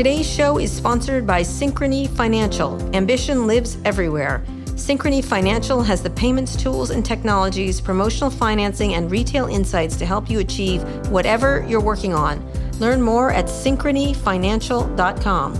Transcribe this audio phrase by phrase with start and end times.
[0.00, 2.80] Today's show is sponsored by Synchrony Financial.
[2.96, 4.42] Ambition lives everywhere.
[4.68, 10.30] Synchrony Financial has the payments tools and technologies, promotional financing, and retail insights to help
[10.30, 12.42] you achieve whatever you're working on.
[12.78, 15.54] Learn more at synchronyfinancial.com.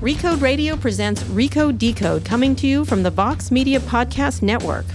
[0.00, 4.86] Recode Radio presents Recode Decode, coming to you from the Vox Media Podcast Network.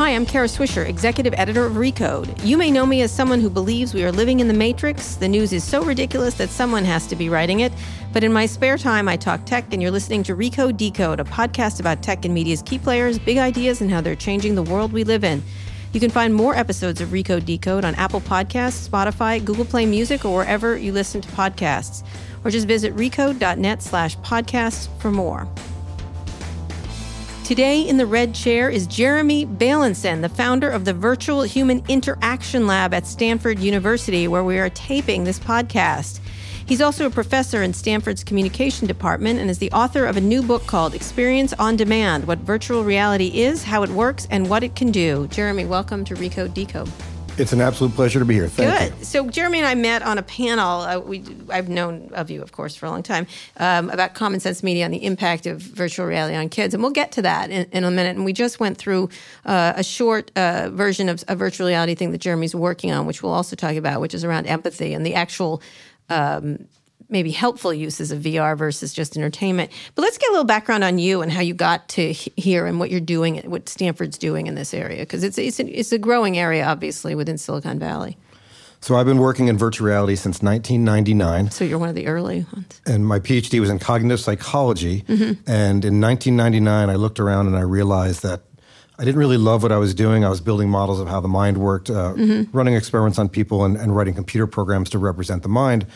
[0.00, 2.42] Hi, I'm Kara Swisher, executive editor of Recode.
[2.42, 5.16] You may know me as someone who believes we are living in the Matrix.
[5.16, 7.70] The news is so ridiculous that someone has to be writing it.
[8.14, 11.24] But in my spare time, I talk tech, and you're listening to Recode Decode, a
[11.24, 14.90] podcast about tech and media's key players, big ideas, and how they're changing the world
[14.90, 15.42] we live in.
[15.92, 20.24] You can find more episodes of Recode Decode on Apple Podcasts, Spotify, Google Play Music,
[20.24, 22.04] or wherever you listen to podcasts.
[22.42, 25.46] Or just visit recode.net slash podcasts for more.
[27.50, 32.68] Today in the red chair is Jeremy Bailenson, the founder of the Virtual Human Interaction
[32.68, 36.20] Lab at Stanford University, where we are taping this podcast.
[36.64, 40.44] He's also a professor in Stanford's communication department and is the author of a new
[40.44, 44.76] book called Experience on Demand What Virtual Reality Is, How It Works, and What It
[44.76, 45.26] Can Do.
[45.26, 46.88] Jeremy, welcome to Recode Decode.
[47.40, 48.48] It's an absolute pleasure to be here.
[48.48, 48.98] Thank Good.
[48.98, 49.04] you.
[49.04, 50.82] So Jeremy and I met on a panel.
[50.82, 54.40] Uh, we, I've known of you, of course, for a long time um, about Common
[54.40, 57.50] Sense Media and the impact of virtual reality on kids, and we'll get to that
[57.50, 58.16] in, in a minute.
[58.16, 59.08] And we just went through
[59.46, 63.22] uh, a short uh, version of a virtual reality thing that Jeremy's working on, which
[63.22, 65.62] we'll also talk about, which is around empathy and the actual.
[66.10, 66.66] Um,
[67.10, 69.70] maybe helpful uses of VR versus just entertainment.
[69.94, 72.78] But let's get a little background on you and how you got to here and
[72.78, 75.98] what you're doing, what Stanford's doing in this area, because it's it's a, it's a
[75.98, 78.16] growing area, obviously, within Silicon Valley.
[78.82, 81.50] So I've been working in virtual reality since 1999.
[81.50, 82.80] So you're one of the early ones.
[82.86, 85.02] And my PhD was in cognitive psychology.
[85.02, 85.50] Mm-hmm.
[85.50, 88.40] And in 1999, I looked around and I realized that
[88.98, 90.24] I didn't really love what I was doing.
[90.24, 92.56] I was building models of how the mind worked, uh, mm-hmm.
[92.56, 95.86] running experiments on people, and, and writing computer programs to represent the mind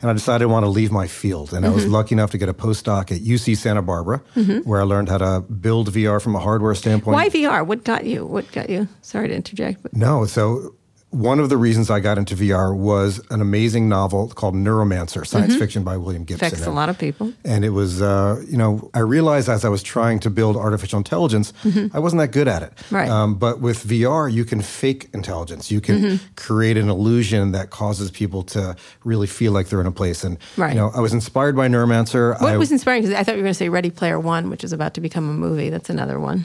[0.00, 1.52] and I decided I want to leave my field.
[1.52, 1.72] And mm-hmm.
[1.72, 1.94] I was mm-hmm.
[1.94, 4.68] lucky enough to get a postdoc at UC Santa Barbara, mm-hmm.
[4.68, 7.14] where I learned how to build VR from a hardware standpoint.
[7.14, 7.66] Why VR?
[7.66, 8.24] What got you?
[8.24, 8.88] What got you?
[9.02, 9.82] Sorry to interject.
[9.82, 9.94] But.
[9.94, 10.74] No, so
[11.10, 15.52] one of the reasons I got into VR was an amazing novel called Neuromancer, science
[15.52, 15.58] mm-hmm.
[15.58, 16.46] fiction by William Gibson.
[16.46, 17.32] Affects a lot of people.
[17.44, 20.98] And it was, uh, you know, I realized as I was trying to build artificial
[20.98, 21.96] intelligence, mm-hmm.
[21.96, 22.72] I wasn't that good at it.
[22.90, 23.08] Right.
[23.08, 25.70] Um, but with VR, you can fake intelligence.
[25.70, 26.26] You can mm-hmm.
[26.36, 30.24] create an illusion that causes people to really feel like they're in a place.
[30.24, 30.74] And, right.
[30.74, 32.38] you know, I was inspired by Neuromancer.
[32.38, 33.02] What I, was inspiring?
[33.02, 35.00] Because I thought you were going to say Ready Player One, which is about to
[35.00, 35.70] become a movie.
[35.70, 36.44] That's another one.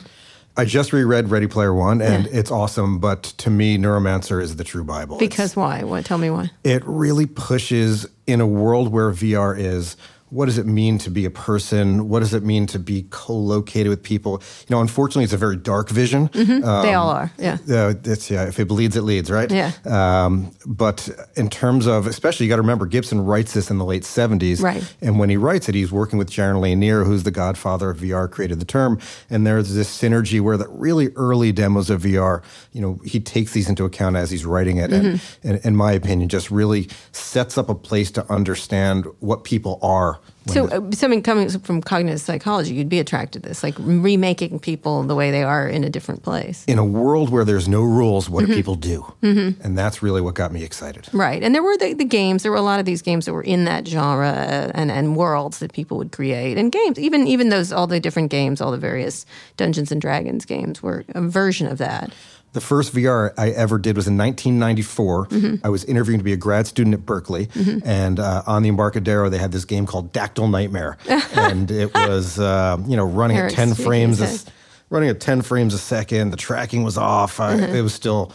[0.56, 2.40] I just reread Ready Player One, and yeah.
[2.40, 3.00] it's awesome.
[3.00, 5.18] But to me, Neuromancer is the true Bible.
[5.18, 5.84] Because it's, why?
[5.84, 6.06] What?
[6.06, 6.52] Tell me why.
[6.64, 9.98] It really pushes in a world where VR is
[10.34, 12.10] what does it mean to be a person?
[12.10, 14.42] What does it mean to be co-located with people?
[14.68, 16.30] You know, unfortunately, it's a very dark vision.
[16.30, 16.64] Mm-hmm.
[16.64, 17.32] Um, they all are.
[17.38, 17.60] Yeah.
[17.70, 18.48] Uh, it's yeah.
[18.48, 19.52] If it bleeds, it leads, right?
[19.52, 19.72] Yeah.
[19.86, 23.86] Um, but in terms of, especially, you got to remember, Gibson writes this in the
[23.86, 24.96] late '70s, right?
[25.02, 28.30] And when he writes it, he's working with Jaron Lanier, who's the godfather of VR,
[28.30, 29.00] created the term.
[29.30, 32.42] And there's this synergy where the really early demos of VR,
[32.72, 35.48] you know, he takes these into account as he's writing it, mm-hmm.
[35.48, 39.78] and, and in my opinion, just really sets up a place to understand what people
[39.84, 44.60] are so, uh, something coming from cognitive psychology, you'd be attracted to this, like remaking
[44.60, 46.66] people the way they are in a different place.
[46.66, 48.52] In a world where there's no rules, what mm-hmm.
[48.52, 49.14] do people do?
[49.22, 49.62] Mm-hmm.
[49.62, 51.08] And that's really what got me excited.
[51.14, 51.42] Right.
[51.42, 53.44] And there were the, the, games, there were a lot of these games that were
[53.44, 56.58] in that genre uh, and, and worlds that people would create.
[56.58, 60.46] And games, even, even those, all the different games, all the various Dungeons and Dragons
[60.46, 62.12] games were a version of that.
[62.54, 65.28] The first VR I ever did was in 1994.
[65.28, 65.66] Mm-hmm.
[65.66, 67.80] I was interviewing to be a grad student at Berkeley, mm-hmm.
[67.88, 70.98] and uh, on the Embarcadero they had this game called Dactyl Nightmare,
[71.36, 74.52] and it was uh, you know running at 10 frames, a,
[74.90, 76.30] running at 10 frames a second.
[76.30, 77.38] The tracking was off.
[77.38, 77.76] Mm-hmm.
[77.76, 78.32] It was still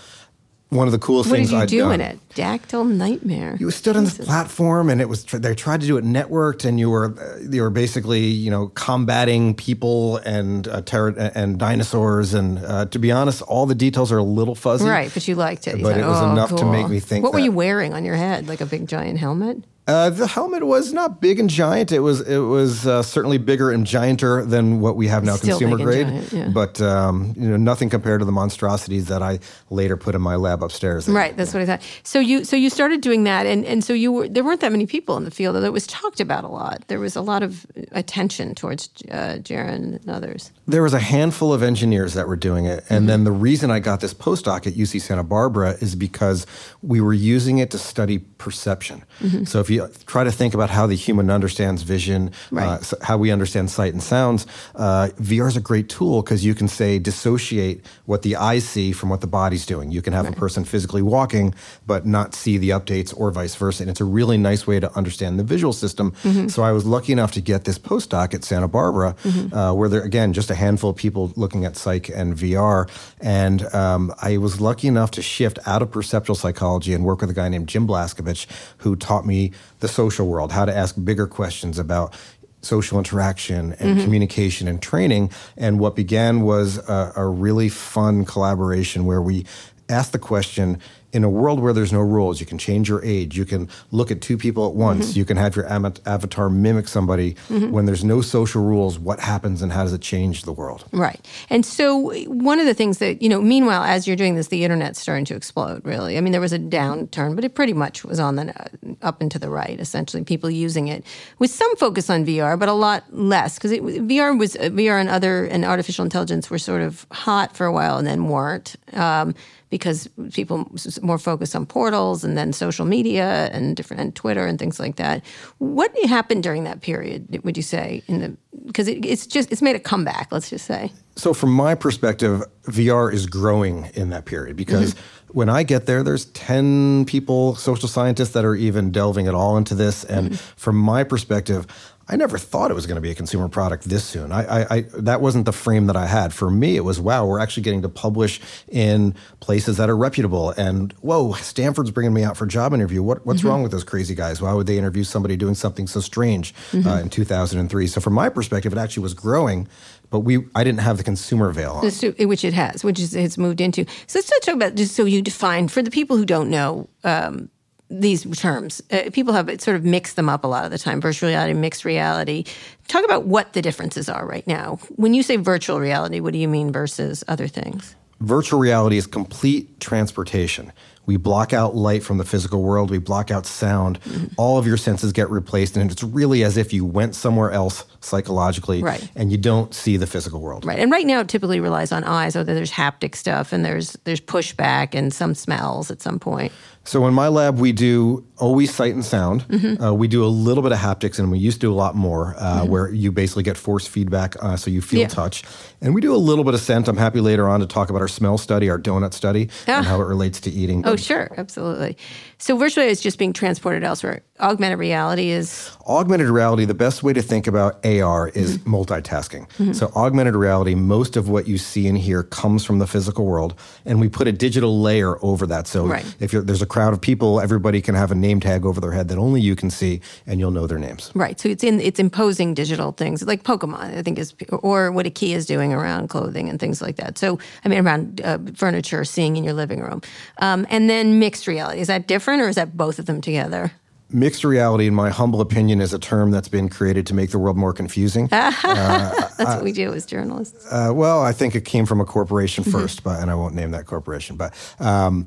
[0.71, 2.19] one of the coolest what things What did you do in it?
[2.35, 3.57] Dactyl Nightmare.
[3.59, 6.79] You stood on this platform, and it was they tried to do it networked, and
[6.79, 7.15] you were
[7.51, 12.99] you were basically you know combating people and uh, ter- and dinosaurs, and uh, to
[12.99, 14.85] be honest, all the details are a little fuzzy.
[14.85, 15.79] Right, but you liked it.
[15.79, 16.59] You but it was oh, enough cool.
[16.59, 17.23] to make me think.
[17.23, 18.47] What that, were you wearing on your head?
[18.47, 19.65] Like a big giant helmet?
[19.89, 21.91] Uh, the helmet was not big and giant.
[21.93, 25.59] It was it was uh, certainly bigger and gianter than what we have now, Still
[25.59, 26.09] consumer grade.
[26.09, 26.49] Giant, yeah.
[26.49, 29.39] But um, you know, nothing compared to the monstrosities that I
[29.71, 31.09] later put in my lab upstairs.
[31.09, 31.83] Right, that's what I thought.
[32.03, 34.73] So you so you started doing that, and, and so you were there weren't that
[34.73, 36.85] many people in the field, though it was talked about a lot.
[36.89, 40.53] There was a lot of attention towards uh, Jaron and others.
[40.67, 43.07] There was a handful of engineers that were doing it, and mm-hmm.
[43.07, 46.47] then the reason I got this postdoc at UC Santa Barbara is because
[46.83, 49.03] we were using it to study perception.
[49.21, 49.45] Mm-hmm.
[49.45, 52.81] So if you we try to think about how the human understands vision, Right.
[52.93, 56.55] uh, how we understand sight and sounds, uh, VR is a great tool because you
[56.55, 59.91] can say dissociate what the eyes see from what the body's doing.
[59.91, 61.55] You can have a person physically walking
[61.87, 63.83] but not see the updates or vice versa.
[63.83, 66.13] And it's a really nice way to understand the visual system.
[66.49, 69.15] So I was lucky enough to get this postdoc at Santa Barbara,
[69.53, 72.89] uh, where there again just a handful of people looking at psych and VR.
[73.21, 77.31] And um, I was lucky enough to shift out of perceptual psychology and work with
[77.31, 78.47] a guy named Jim Blascovich,
[78.79, 82.15] who taught me the social world, how to ask bigger questions about
[82.61, 84.05] social interaction and mm-hmm.
[84.05, 85.31] communication and training.
[85.57, 89.47] And what began was a, a really fun collaboration where we
[89.89, 90.81] asked the question
[91.13, 94.11] in a world where there's no rules, you can change your age, you can look
[94.11, 97.35] at two people at once, you can have your avatar mimic somebody.
[97.49, 100.85] When there's no social rules, what happens and how does it change the world?
[100.93, 101.25] Right.
[101.49, 104.65] And so, one of the things that, you know, meanwhile, as you're doing this, the
[104.65, 106.19] internet's starting to explode, really.
[106.19, 109.21] I mean, there was a downturn, but it pretty much was on the uh, up
[109.21, 111.05] and to the right, essentially, people using it
[111.39, 115.45] with some focus on VR, but a lot less because VR was, VR and other,
[115.45, 118.77] and artificial intelligence were sort of hot for a while and then weren't.
[118.93, 119.35] Um,
[119.71, 120.71] because people
[121.03, 124.97] more focused on portals and then social media and different and Twitter and things like
[124.97, 125.25] that.
[125.59, 127.41] What happened during that period?
[127.45, 130.29] Would you say in the because it, it's just it's made a comeback.
[130.31, 130.93] Let's just say.
[131.17, 135.39] So, from my perspective, VR is growing in that period because mm-hmm.
[135.39, 139.57] when I get there, there's 10 people, social scientists, that are even delving at all
[139.57, 140.05] into this.
[140.05, 140.35] And mm-hmm.
[140.57, 141.67] from my perspective,
[142.11, 144.33] I never thought it was going to be a consumer product this soon.
[144.33, 146.33] I, I, I that wasn't the frame that I had.
[146.33, 150.51] For me, it was wow, we're actually getting to publish in places that are reputable.
[150.51, 153.03] And whoa, Stanford's bringing me out for a job interview.
[153.03, 153.49] What, what's mm-hmm.
[153.49, 154.41] wrong with those crazy guys?
[154.41, 157.87] Why would they interview somebody doing something so strange uh, in 2003?
[157.87, 159.69] So from my perspective, it actually was growing,
[160.11, 161.91] but we I didn't have the consumer veil on.
[161.91, 163.85] So- which it has, which is it's moved into.
[164.07, 167.51] So let's talk about just so you define for the people who don't know um,
[167.91, 168.83] these terms.
[168.91, 171.01] Uh, people have sort of mixed them up a lot of the time.
[171.01, 172.45] Virtual reality, mixed reality.
[172.87, 174.79] Talk about what the differences are right now.
[174.97, 177.97] When you say virtual reality, what do you mean versus other things?
[178.21, 180.73] Virtual reality is complete transportation.
[181.09, 183.99] We block out light from the physical world, we block out sound.
[184.03, 184.27] Mm-hmm.
[184.37, 187.87] All of your senses get replaced, and it's really as if you went somewhere else
[188.01, 189.11] psychologically Right.
[189.17, 190.67] and you don't see the physical world.
[190.67, 192.37] Right, and right now it typically relies on eyes.
[192.37, 196.53] Although there's haptic stuff and there's there's pushback and some smells at some point.
[196.89, 199.45] So in my lab, we do always sight and sound.
[199.79, 201.95] Uh, we do a little bit of haptics, and we used to do a lot
[201.95, 205.09] more, uh, where you basically get force feedback, uh, so you feel Yeah.
[205.09, 205.45] touch.
[205.83, 206.89] And we do a little bit of scent.
[206.89, 210.01] I'm happy later on to talk about our smell study, our donut study, and how
[210.01, 210.83] it relates to eating.
[210.87, 211.99] Oh, sure, absolutely.
[212.41, 214.23] So virtual reality is just being transported elsewhere.
[214.41, 218.75] Augmented reality is Augmented reality, the best way to think about AR is Mm-hmm.
[218.75, 219.75] multitasking.
[219.75, 223.55] So, augmented reality, most of what you see and hear comes from the physical world,
[223.85, 225.67] and we put a digital layer over that.
[225.67, 226.05] So, Right.
[226.21, 228.93] if you're, there's a crowd of people, everybody can have a name tag over their
[228.93, 231.11] head that only you can see, and you'll know their names.
[231.15, 231.41] right.
[231.41, 235.35] So it's in it's imposing digital things like Pokemon, I think is or what IKEA
[235.35, 237.19] is doing around clothing and things like that.
[237.19, 240.03] So I mean around uh, furniture, seeing in your living room,
[240.39, 241.81] um, and then mixed reality.
[241.81, 243.73] Is that different or is that both of them together?
[244.11, 247.39] Mixed reality, in my humble opinion, is a term that's been created to make the
[247.39, 248.27] world more confusing.
[248.31, 250.67] That's what we do as journalists.
[250.71, 252.73] Uh, well, I think it came from a corporation Mm-hmm.
[252.79, 254.37] first, but and I won't name that corporation.
[254.37, 255.27] But um,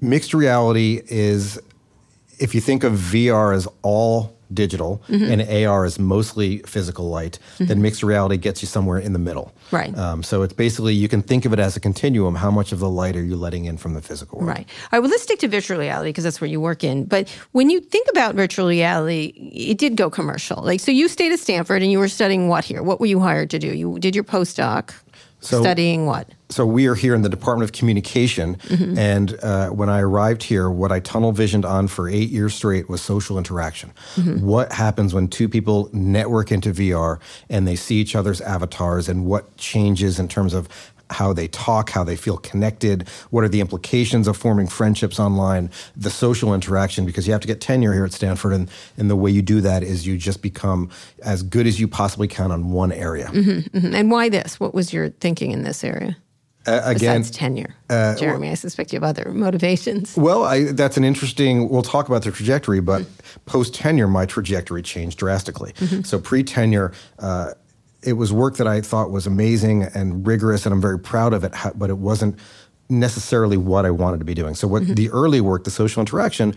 [0.00, 1.60] mixed reality is,
[2.40, 5.32] if you think of VR as all digital Mm-hmm.
[5.40, 9.52] and AR is mostly physical light, then mixed reality gets you somewhere in the middle.
[9.70, 9.96] Right.
[9.96, 12.34] Um, so it's basically you can think of it as a continuum.
[12.34, 14.48] How much of the light are you letting in from the physical world?
[14.48, 14.66] Right.
[14.68, 14.98] All right.
[15.00, 17.04] Well, let's stick to virtual reality because that's where you work in.
[17.04, 20.62] But when you think about virtual reality, it did go commercial.
[20.62, 22.82] Like, so you stayed at Stanford and you were studying what here?
[22.82, 23.68] What were you hired to do?
[23.68, 24.92] You did your postdoc
[25.40, 26.28] So- studying what?
[26.50, 28.98] so we are here in the Department of Communication, Mm-hmm.
[28.98, 32.88] and uh, when I arrived here, what I tunnel visioned on for eight years straight
[32.88, 33.92] was social interaction.
[34.16, 34.44] Mm-hmm.
[34.46, 39.26] What happens when two people network into VR and they see each other's avatars, and
[39.26, 40.68] what changes in terms of
[41.10, 45.70] how they talk, how they feel connected, what are the implications of forming friendships online,
[45.96, 49.16] the social interaction, because you have to get tenure here at Stanford, and, and the
[49.16, 50.90] way you do that is you just become
[51.24, 53.26] as good as you possibly can on one area.
[53.28, 53.94] Mhm.
[53.94, 54.60] And why this?
[54.60, 56.16] What was your thinking in this area?
[56.66, 60.14] Uh, again, Besides tenure, Jeremy, I suspect you have other motivations.
[60.18, 61.70] Well, I, that's an interesting.
[61.70, 63.06] We'll talk about the trajectory, but
[63.46, 65.72] post tenure, my trajectory changed drastically.
[66.04, 67.52] So pre tenure, uh,
[68.02, 71.44] it was work that I thought was amazing and rigorous, and I'm very proud of
[71.44, 71.52] it.
[71.74, 72.38] But it wasn't
[72.88, 74.54] necessarily what I wanted to be doing.
[74.54, 74.94] So what mm-hmm.
[74.94, 76.54] the early work, the social interaction.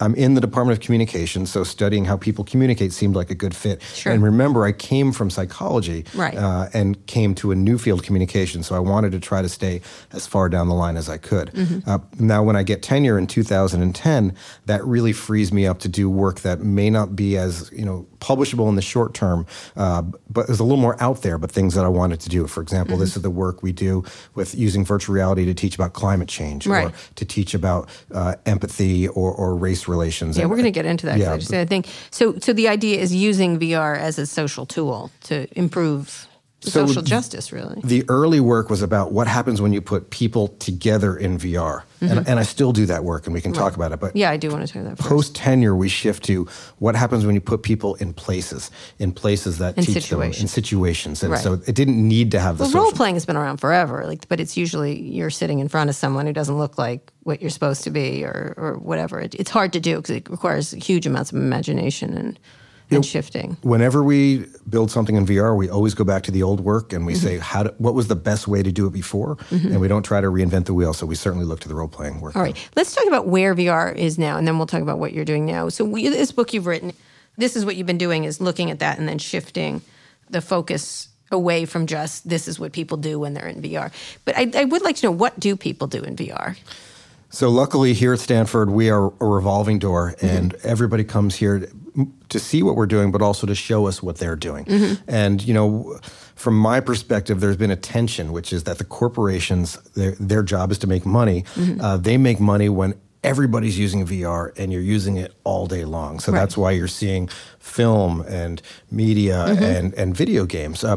[0.00, 3.54] I'm in the Department of Communication, so studying how people communicate seemed like a good
[3.54, 3.82] fit.
[3.82, 4.12] Sure.
[4.12, 6.34] And remember, I came from psychology Right.
[6.36, 8.62] uh, and came to a new field, communication.
[8.62, 11.50] So I wanted to try to stay as far down the line as I could.
[11.52, 11.88] Mm-hmm.
[11.90, 14.34] Uh, now, when I get tenure in 2010,
[14.66, 18.06] that really frees me up to do work that may not be as you know
[18.20, 21.38] publishable in the short term, uh, but is a little more out there.
[21.38, 22.46] But things that I wanted to do.
[22.46, 23.00] For example, Mm-hmm.
[23.00, 24.04] this is the work we do
[24.34, 26.88] with using virtual reality to teach about climate change Right.
[26.88, 30.36] or to teach about uh, empathy or, or race relations.
[30.36, 31.18] Yeah, And- we're going to get into that.
[31.18, 32.38] Yeah, I just I think so.
[32.38, 36.26] So the idea is using VR as a social tool to improve
[36.62, 37.52] So social justice.
[37.52, 41.82] Really, The early work was about what happens when you put people together in VR.
[42.02, 44.00] And, and I still do that work, and we can talk about it.
[44.00, 44.18] But Mm-hmm.
[44.18, 46.46] yeah, I do want to talk about that post tenure, we shift to
[46.78, 50.40] what happens when you put people in places, in places that In teach them, situations.
[50.42, 51.22] in situations.
[51.22, 51.42] And Right.
[51.42, 52.82] so it didn't need to have the Well, social.
[52.84, 55.96] role playing has been around forever, like, but it's usually you're sitting in front of
[55.96, 59.20] someone who doesn't look like what you're supposed to be, or or whatever.
[59.20, 62.38] It, it's hard to do because it requires huge amounts of imagination and
[62.90, 63.56] and shifting.
[63.62, 67.06] Whenever we build something in VR, we always go back to the old work and
[67.06, 67.22] we Mm-hmm.
[67.26, 69.36] say, how do, what was the best way to do it before?
[69.50, 70.92] And we don't try to reinvent the wheel.
[70.94, 72.36] So we certainly look to the role playing work.
[72.36, 75.12] All right, let's talk about where VR is now, and then we'll talk about what
[75.12, 75.68] you're doing now.
[75.68, 76.92] So, we, this book you've written,
[77.36, 79.82] this is what you've been doing: is looking at that and then shifting
[80.28, 83.92] the focus away from just this is what people do when they're in VR.
[84.24, 86.56] But I, I would like to know what do people do in VR?
[87.32, 90.26] So luckily here at Stanford, we are a revolving door, Mm-hmm.
[90.26, 91.68] and everybody comes here
[92.28, 94.64] to see what we're doing, but also to show us what they're doing.
[94.64, 94.94] Mm-hmm.
[95.08, 95.98] And you know,
[96.36, 100.70] from my perspective, there's been a tension, which is that the corporations, their, their job
[100.70, 101.42] is to make money.
[101.54, 101.80] Mm-hmm.
[101.80, 106.18] Uh, they make money when everybody's using VR and you're using it all day long.
[106.20, 106.38] So Right.
[106.38, 107.28] that's why you're seeing
[107.58, 109.62] film and media Mm-hmm.
[109.62, 110.82] and, and video games.
[110.84, 110.96] Uh,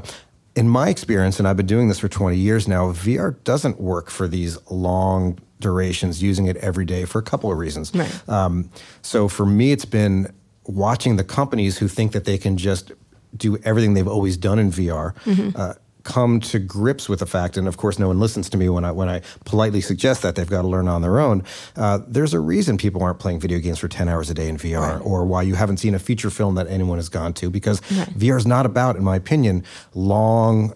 [0.55, 4.09] in my experience, and I've been doing this for 20 years now, VR doesn't work
[4.11, 7.91] for these long durations, using it every day for a couple of reasons.
[7.93, 8.29] Right.
[8.29, 8.69] Um,
[9.01, 10.31] so for me, it's been
[10.65, 12.91] watching the companies who think that they can just
[13.35, 15.13] do everything they've always done in VR.
[15.55, 18.67] Uh, come to grips with the fact, and of course, no one listens to me
[18.69, 21.43] when I when I politely suggest that they've got to learn on their own.
[21.75, 24.57] Uh, there's a reason people aren't playing video games for 10 hours a day in
[24.57, 27.79] VR, or why you haven't seen a feature film that anyone has gone to, because
[27.81, 30.73] VR is not about, in my opinion, long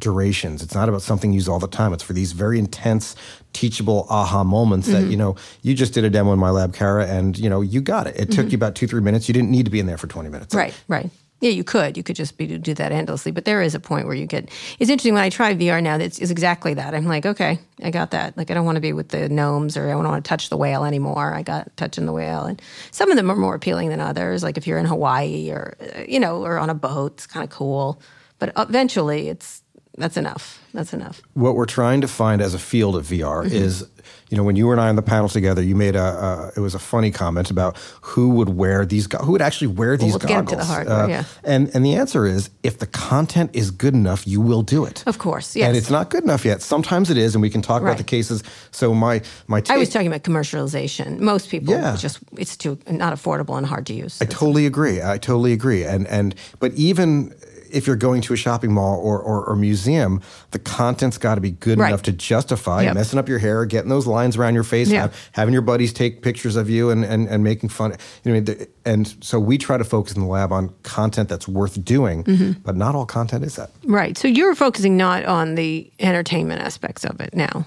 [0.00, 0.62] durations.
[0.62, 1.92] It's not about something used all the time.
[1.92, 3.14] It's for these very intense,
[3.52, 5.10] teachable aha moments that, mm-hmm.
[5.10, 7.80] you know, you just did a demo in my lab, Kara, and, you know, you
[7.80, 8.16] got it.
[8.16, 8.50] It took mm-hmm.
[8.50, 9.28] you about two, three minutes.
[9.28, 10.54] You didn't need to be in there for 20 minutes.
[10.54, 11.10] Right, right.
[11.40, 11.96] Yeah, you could.
[11.96, 13.32] You could just be do that endlessly.
[13.32, 14.50] But there is a point where you get.
[14.78, 15.96] It's interesting when I try VR now.
[15.96, 16.94] It's, it's exactly that.
[16.94, 18.36] I'm like, okay, I got that.
[18.36, 20.50] Like, I don't want to be with the gnomes or I don't want to touch
[20.50, 21.32] the whale anymore.
[21.32, 24.42] I got touching the whale, and some of them are more appealing than others.
[24.42, 27.50] Like if you're in Hawaii or you know, or on a boat, it's kind of
[27.50, 28.02] cool.
[28.38, 29.62] But eventually, it's
[29.96, 30.58] that's enough.
[30.72, 31.20] That's enough.
[31.34, 33.54] What we're trying to find as a field of VR Mm-hmm.
[33.54, 33.84] is,
[34.28, 36.60] you know, when you and I on the panel together, you made a, a it
[36.60, 40.16] was a funny comment about who would wear these, go- who would actually wear these
[40.16, 40.52] get goggles.
[40.52, 41.24] into the hardware, yeah.
[41.42, 45.02] And and the answer is, if the content is good enough, you will do it.
[45.06, 45.66] Of course, yes.
[45.66, 46.62] And it's not good enough yet.
[46.62, 47.88] Sometimes it is, and we can talk Right.
[47.90, 48.44] about the cases.
[48.70, 51.18] So my my take, I was talking about commercialization.
[51.18, 51.96] Most people Yeah.
[51.96, 54.22] just it's too not affordable and hard to use.
[54.22, 55.02] I totally agree.
[55.02, 55.84] I totally agree.
[55.84, 57.34] And and but even
[57.72, 61.40] if you're going to a shopping mall or, or, or museum, the content's got to
[61.40, 61.88] be good Right.
[61.88, 62.94] enough to justify Yep.
[62.94, 65.02] messing up your hair, getting those lines around your face, Yeah.
[65.02, 67.94] have- having your buddies take pictures of you and, and, and making fun.
[68.24, 71.84] You know, and so we try to focus in the lab on content that's worth
[71.84, 72.52] doing, Mm-hmm.
[72.64, 73.70] but not all content is that.
[73.84, 74.16] Right.
[74.18, 77.66] So you're focusing not on the entertainment aspects of it now.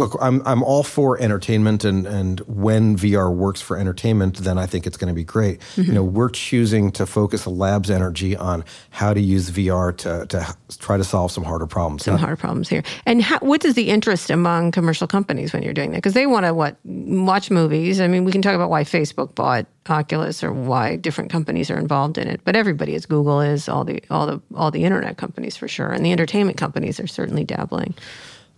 [0.00, 4.64] Look, I'm I'm all for entertainment, and and when VR works for entertainment, then I
[4.64, 5.60] think it's going to be great.
[5.60, 5.82] Mm-hmm.
[5.82, 10.24] You know, we're choosing to focus the lab's energy on how to use VR to
[10.26, 12.04] to try to solve some harder problems.
[12.04, 12.82] Some Not- hard problems here.
[13.04, 15.98] And how, what is the interest among commercial companies when you're doing that?
[15.98, 18.00] Because they want to what watch movies.
[18.00, 21.78] I mean, we can talk about why Facebook bought Oculus or why different companies are
[21.78, 22.40] involved in it.
[22.44, 25.90] But everybody, as Google is, all the all the all the internet companies for sure,
[25.90, 27.94] and the entertainment companies are certainly dabbling.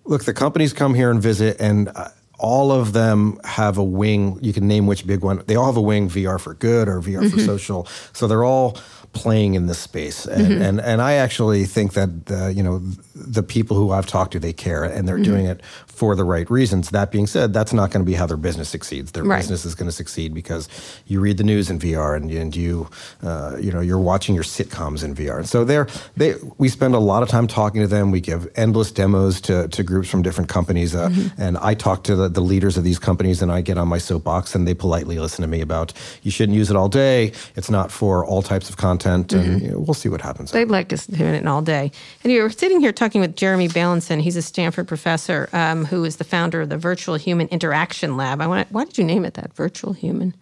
[0.04, 4.38] Look, the companies come here and visit, and uh, all of them have a wing.
[4.42, 5.42] You can name which big one.
[5.46, 7.86] They all have a wing VR for good or VR for social.
[8.12, 8.76] So they're all
[9.12, 12.80] playing in this space, and and, and I actually think that the, you know
[13.14, 16.50] the people who I've talked to they care and they're doing it for the right
[16.50, 16.90] reasons.
[16.90, 19.12] That being said, that's not going to be how their business succeeds.
[19.12, 19.38] Their Right.
[19.38, 20.68] business is going to succeed because
[21.06, 22.88] you read the news in VR and, and you
[23.22, 25.38] uh, you know you're watching your sitcoms in VR.
[25.38, 28.10] And so they're they we spend a lot of time talking to them.
[28.10, 32.16] We give endless demos to, to groups from different companies, uh, and I talk to
[32.16, 35.18] the, the leaders of these companies and I get on my soapbox and they politely
[35.18, 35.92] listen to me about
[36.22, 37.32] you shouldn't use it all day.
[37.56, 40.52] It's not for all types of content, and you know, we'll see what happens.
[40.52, 41.92] They'd like us doing it all day.
[42.22, 44.20] And you're sitting here talking with Jeremy Bailenson.
[44.20, 48.40] He's a Stanford professor um, who is the founder of the Virtual Human Interaction Lab.
[48.40, 48.70] I want.
[48.70, 49.54] Why did you name it that?
[49.54, 50.34] Virtual Human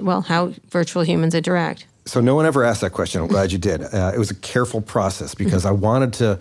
[0.00, 1.86] well, how virtual humans interact.
[2.06, 3.20] So no one ever asked that question.
[3.20, 3.82] I'm glad you did.
[3.94, 6.38] Uh, it was a careful process because I wanted to.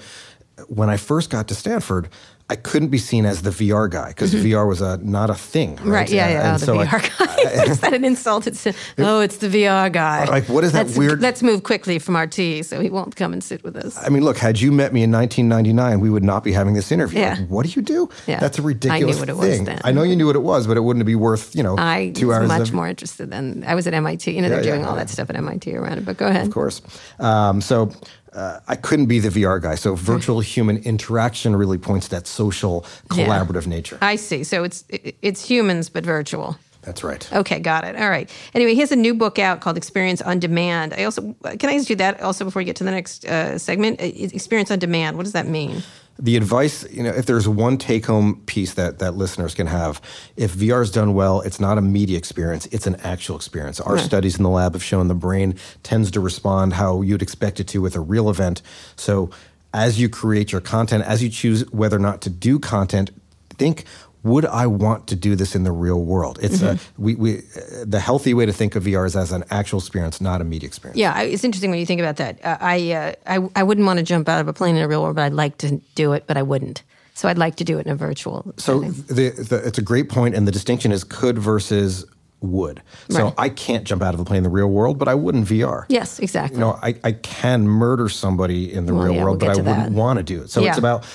[0.67, 2.09] When I first got to Stanford,
[2.49, 5.77] I couldn't be seen as the VR guy because VR was a, not a thing.
[5.77, 5.85] Right.
[6.03, 6.39] Right, yeah, yeah.
[6.53, 7.63] and Oh, the so I- VR guy.
[7.71, 8.47] Is that an insult?
[8.47, 8.65] It's
[8.97, 10.25] oh, it's the VR guy.
[10.25, 13.15] Like, what is that let's, weird- Let's move quickly from our tea so he won't
[13.15, 13.97] come and sit with us.
[13.97, 16.91] I mean, look, had you met me in 1999, we would not be having this
[16.91, 17.19] interview.
[17.19, 17.35] Yeah.
[17.39, 18.09] Like, what do you do?
[18.27, 18.39] Yeah.
[18.39, 19.65] That's a I knew ridiculous what it was thing.
[19.65, 19.79] then.
[19.83, 22.11] I know you knew what it was, but it wouldn't be worth, you know, I
[22.15, 24.31] two was much more interested than I was at MIT.
[24.31, 24.99] You know, they're Yeah, yeah, doing all yeah.
[25.03, 26.05] that stuff at MIT around it.
[26.05, 26.45] But go ahead.
[26.47, 26.81] Of course.
[27.19, 27.91] Um, so
[28.35, 29.75] uh, I couldn't be the VR guy.
[29.75, 33.25] So virtual human interaction really points to that social, Yeah.
[33.27, 33.97] collaborative nature.
[34.01, 34.43] I see.
[34.43, 34.83] So it's
[35.21, 36.57] it's humans but virtual.
[36.83, 37.33] That's right.
[37.33, 37.95] Okay, got it.
[37.95, 38.29] All right.
[38.53, 40.93] Anyway, he has a new book out called Experience on Demand.
[40.93, 43.57] I also can I just do that also before we get to the next uh,
[43.57, 44.01] segment?
[44.01, 45.17] Uh, Experience on Demand.
[45.17, 45.83] What does that mean?
[46.19, 49.99] The advice, you know, if there's one take home piece that, that listeners can have,
[50.37, 53.79] if VR is done well, it's not a media experience, it's an actual experience.
[53.79, 57.59] Our studies in the lab have shown the brain tends to respond how you'd expect
[57.59, 58.61] it to with a real event.
[58.95, 59.31] So
[59.73, 63.09] as you create your content, as you choose whether or not to do content,
[63.57, 63.85] think,
[64.23, 66.39] would I want to do this in the real world?
[66.41, 69.43] It's a, we, we, uh, the healthy way to think of VR is as an
[69.49, 70.97] actual experience, not a media experience.
[70.97, 72.43] Yeah, I- it's interesting when you think about that.
[72.43, 74.87] Uh, I, uh, I I wouldn't want to jump out of a plane in a
[74.87, 76.83] real world, but I'd like to do it, but I wouldn't.
[77.15, 78.53] So I'd like to do it in a virtual.
[78.57, 82.05] So the, the, it's a great point, and the distinction is could versus
[82.43, 82.81] would.
[83.09, 83.33] So Right.
[83.37, 85.45] I can't jump out of a plane in the real world, but I would in
[85.45, 85.85] VR.
[85.89, 86.57] yes, exactly.
[86.59, 89.57] You know, I, I can murder somebody in the Well, real yeah, world, we'll but
[89.57, 89.91] I wouldn't that.
[89.93, 90.49] want to do it.
[90.51, 90.65] So Yeah.
[90.65, 90.69] Mm-hmm.
[90.71, 91.05] it's about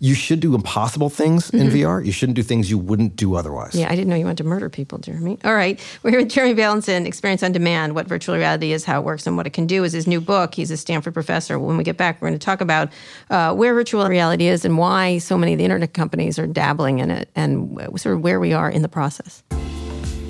[0.00, 2.04] you should do impossible things in VR.
[2.04, 3.74] You shouldn't do things you wouldn't do otherwise.
[3.74, 5.38] Yeah, I didn't know you wanted to murder people, Jeremy.
[5.44, 5.78] All right.
[6.02, 9.26] We're here with Jeremy Bailenson, Experience on Demand, what virtual reality is, how it works,
[9.26, 10.54] and what it can do is his new book.
[10.54, 11.58] He's a Stanford professor.
[11.58, 12.88] When we get back, we're going to talk about
[13.30, 16.98] uh, where virtual reality is and why so many of the internet companies are dabbling
[17.00, 19.42] in it and sort of where we are in the process.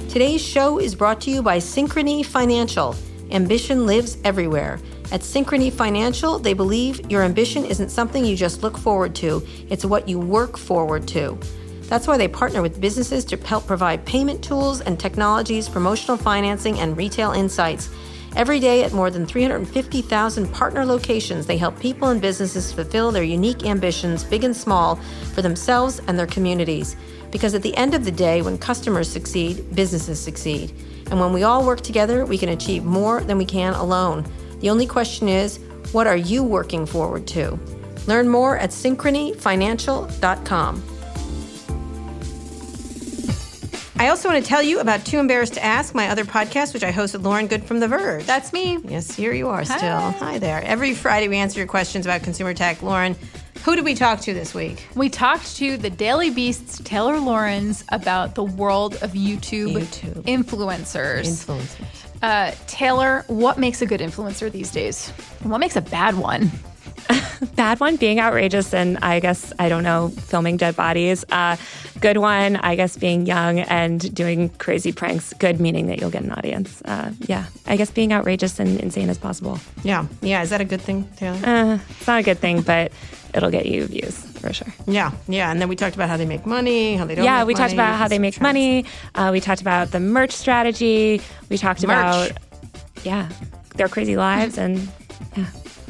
[0.08, 2.96] Today's show is brought to you by Synchrony Financial.
[3.30, 4.80] Ambition lives everywhere.
[5.12, 9.84] At Synchrony Financial, they believe your ambition isn't something you just look forward to, it's
[9.84, 11.38] what you work forward to.
[11.82, 16.80] That's why they partner with businesses to help provide payment tools and technologies, promotional financing,
[16.80, 17.90] and retail insights.
[18.34, 23.24] Every day at more than 350,000 partner locations, they help people and businesses fulfill their
[23.24, 24.96] unique ambitions, big and small,
[25.34, 26.96] for themselves and their communities.
[27.30, 30.74] Because at the end of the day, when customers succeed, businesses succeed.
[31.10, 34.24] And when we all work together, we can achieve more than we can alone.
[34.60, 35.58] The only question is,
[35.92, 37.58] what are you working forward to?
[38.06, 40.82] Learn more at synchronyfinancial.com.
[44.00, 46.84] I also want to tell you about Too Embarrassed to Ask, my other podcast, which
[46.84, 48.24] I host with Lauren Goode from The Verge.
[48.24, 48.78] That's me.
[48.84, 49.80] Yes, here you are still.
[49.80, 50.12] Hi.
[50.12, 50.62] Hi there.
[50.62, 52.80] Every Friday we answer your questions about consumer tech.
[52.80, 53.16] Lauren,
[53.64, 54.86] who did we talk to this week?
[54.94, 60.22] We talked to the Daily Beast's Taylor Lorenz about the world of YouTube, YouTube.
[60.22, 61.26] influencers.
[61.26, 62.22] Influencers.
[62.22, 65.12] uh, Taylor, what makes a good influencer these days?
[65.42, 66.50] And what makes a bad one?
[67.54, 71.24] bad one being outrageous and I guess I don't know filming dead bodies.
[71.30, 71.56] Uh,
[72.00, 75.32] good one, I guess being young and doing crazy pranks.
[75.34, 76.82] Good meaning that you'll get an audience.
[76.84, 79.58] Uh, yeah, I guess being outrageous and insane as possible.
[79.84, 80.06] Yeah.
[80.20, 80.42] Yeah.
[80.42, 81.38] Is that a good thing, Taylor?
[81.42, 82.92] Uh, it's not a good thing, but
[83.34, 84.72] it'll get you views for sure.
[84.86, 85.12] yeah.
[85.28, 85.50] Yeah.
[85.50, 87.54] And then we talked about how they make money, how they don't yeah, make we
[87.54, 88.84] talked about how they make money.
[89.14, 91.20] Uh, we talked about the merch strategy.
[91.48, 92.30] We talked Merch.
[92.30, 92.32] about
[93.04, 93.28] yeah
[93.76, 94.88] their crazy lives and
[95.36, 95.46] yeah.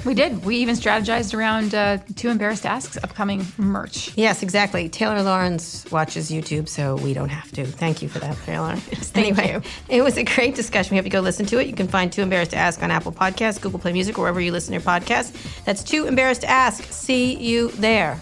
[0.09, 0.43] We did.
[0.43, 4.17] We even strategized around uh, Too Embarrassed to Ask's upcoming merch.
[4.17, 4.89] Yes, exactly.
[4.89, 7.67] Taylor Lorenz watches YouTube, so we don't have to.
[7.67, 8.77] Thank you for that, Taylor.
[8.77, 9.71] thank anyway, you.
[9.95, 10.93] it was a great discussion.
[10.95, 11.67] We hope you go listen to it.
[11.67, 14.41] You can find Too Embarrassed to Ask on Apple Podcasts, Google Play Music, or wherever
[14.41, 15.65] you listen to your podcasts.
[15.65, 16.85] That's Too Embarrassed to Ask.
[16.85, 18.19] See you there.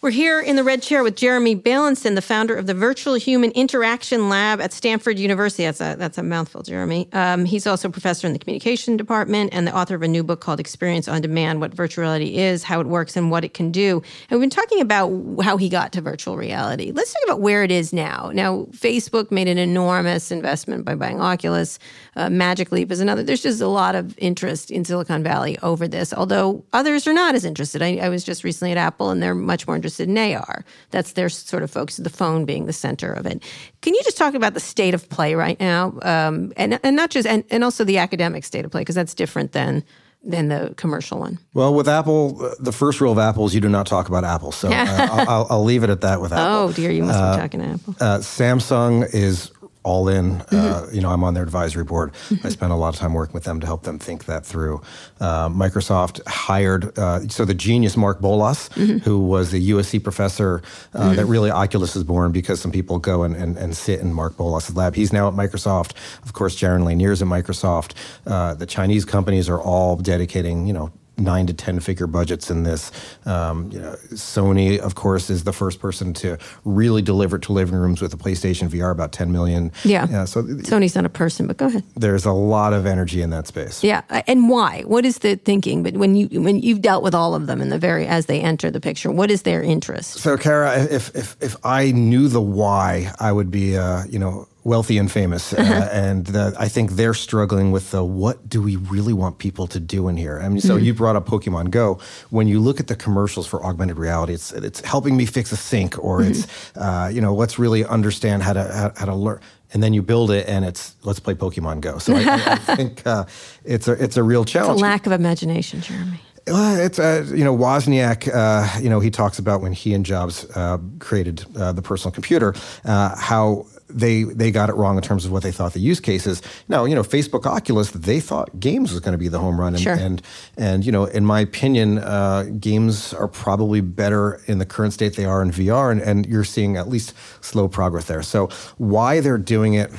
[0.00, 3.50] We're here in the red chair with Jeremy Bailenson, the founder of the Virtual Human
[3.50, 5.64] Interaction Lab at Stanford University.
[5.64, 7.08] That's a that's a mouthful, Jeremy.
[7.12, 10.22] Um, he's also a professor in the communication department and the author of a new
[10.22, 13.54] book called Experience on Demand: What Virtual Reality Is, How It Works, and What It
[13.54, 14.00] Can Do.
[14.30, 15.10] And we've been talking about
[15.42, 16.92] how he got to virtual reality.
[16.92, 18.30] Let's talk about where it is now.
[18.32, 21.80] Now, Facebook made an enormous investment by buying Oculus.
[22.14, 23.24] Uh, Magic Leap is another.
[23.24, 27.34] There's just a lot of interest in Silicon Valley over this, although others are not
[27.34, 27.82] as interested.
[27.82, 30.64] I, I was just recently at Apple, and they're much more interested in AR.
[30.90, 33.42] That's their sort of focus, the phone being the center of it.
[33.80, 37.10] Can you just talk about the state of play right now, um, and and not
[37.10, 39.84] just and, and also the academic state of play because that's different than
[40.22, 41.38] than the commercial one.
[41.54, 44.24] Well, with Apple, uh, the first rule of Apple is you do not talk about
[44.24, 44.52] Apple.
[44.52, 46.44] So uh, I'll, I'll, leave it at that with Apple.
[46.44, 47.94] Oh dear, you must be talking to Apple.
[48.00, 49.52] Uh, Samsung is
[49.88, 50.42] all in.
[50.52, 52.12] Uh, you know, I'm on their advisory board.
[52.44, 54.82] I spent a lot of time working with them to help them think that through.
[55.18, 58.68] Uh, Microsoft hired uh, so the genius Mark Bolas,
[59.04, 63.22] who was the USC professor uh, that really Oculus is born because some people go
[63.22, 64.94] and, and, and sit in Mark Bolas' lab.
[64.94, 65.92] He's now at Microsoft.
[66.22, 67.94] Of course, Jaron Lanier's at Microsoft.
[68.26, 72.62] Uh, the Chinese companies are all dedicating, you know, nine to ten figure budgets in
[72.62, 72.90] this.
[73.26, 77.52] Um, you know, Sony, of course, is the first person to really deliver it to
[77.52, 79.72] living rooms with the PlayStation VR, about ten million.
[79.84, 80.06] Yeah.
[80.10, 81.84] yeah so Sony's not a person, but go ahead.
[81.96, 83.82] there's a lot of energy in that space.
[83.82, 84.82] Yeah, uh, and why?
[84.82, 85.82] What is the thinking?
[85.82, 88.40] But when you when you've dealt with all of them in the very as they
[88.40, 90.14] enter the picture, what is their interest?
[90.14, 94.48] So, Kara, if if if I knew the why, I would be, uh, you know,
[94.68, 95.52] wealthy and famous.
[95.52, 99.80] Uh, and I think they're struggling with the what do we really want people to
[99.80, 100.38] do in here?
[100.40, 101.98] I mean, so you brought up Pokemon Go.
[102.30, 105.56] When you look at the commercials for augmented reality, it's it's helping me fix a
[105.56, 109.40] sink, or it's uh, you know, let's really understand how to how, how to learn.
[109.72, 111.98] And then you build it, and it's let's play Pokemon Go.
[111.98, 113.24] So I, I, I think uh,
[113.64, 114.80] it's a it's a real A challenge.
[114.80, 116.20] lack of imagination, Jeremy.
[116.46, 118.28] Well, it's uh, you know Wozniak.
[118.32, 122.12] Uh, you know he talks about when he and Jobs uh, created uh, the personal
[122.12, 122.54] computer,
[122.84, 126.00] uh, how they they got it wrong in terms of what they thought the use
[126.00, 126.42] cases.
[126.68, 129.74] Now you know Facebook Oculus, they thought games was going to be the home run,
[129.74, 129.94] and Sure.
[129.94, 130.22] and,
[130.56, 135.16] and you know in my opinion, uh, games are probably better in the current state
[135.16, 138.22] they are in VR, and, and you're seeing at least slow progress there.
[138.22, 139.90] So why they're doing it,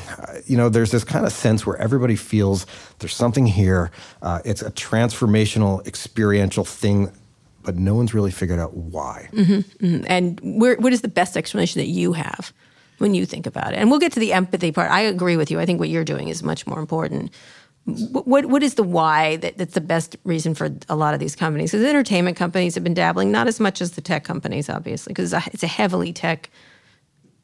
[0.45, 2.65] you know, there's this kind of sense where everybody feels
[2.99, 3.91] there's something here.
[4.21, 7.12] Uh, it's a transformational, experiential thing,
[7.63, 9.30] but no one's really figured out why.
[10.08, 12.54] And where, what is the best explanation that you have
[12.99, 13.77] when you think about it?
[13.77, 14.91] And we'll get to the empathy part.
[14.91, 15.59] I agree with you.
[15.59, 17.31] I think what you're doing is much more important.
[17.85, 21.35] What what is the why that, that's the best reason for a lot of these
[21.35, 21.71] companies?
[21.71, 25.33] Because entertainment companies have been dabbling, not as much as the tech companies, obviously, because
[25.33, 26.49] it's a, it's a heavily tech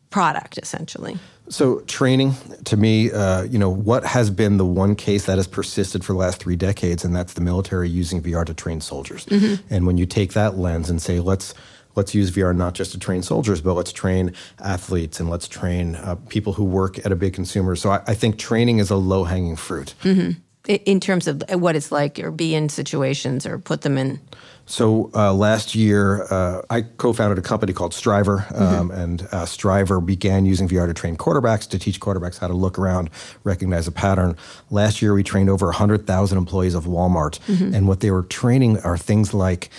[0.10, 1.18] product essentially.
[1.50, 2.34] So training,
[2.66, 6.14] to me, uh, you know, what has been the one case that has persisted for
[6.14, 9.28] the last three decades, and that's the military using VR to train soldiers.
[9.70, 11.54] And when you take that lens and say, let's
[11.96, 15.96] let's use VR not just to train soldiers, but let's train athletes and let's train
[15.96, 17.76] uh, people who work at a big consumer.
[17.76, 19.94] So I, I think training is a low hanging fruit.
[20.68, 24.20] I- in terms of what it's like or be in situations or put them in
[24.66, 30.04] So uh, last year, uh, I co-founded a company called STRIVR, um, and uh, STRIVR
[30.04, 33.12] began using VR to train quarterbacks to teach quarterbacks how to look around,
[33.44, 34.36] recognize a pattern.
[34.72, 37.38] Last year, we trained over 100,000 employees of Walmart,
[37.76, 39.70] and what they were training are things like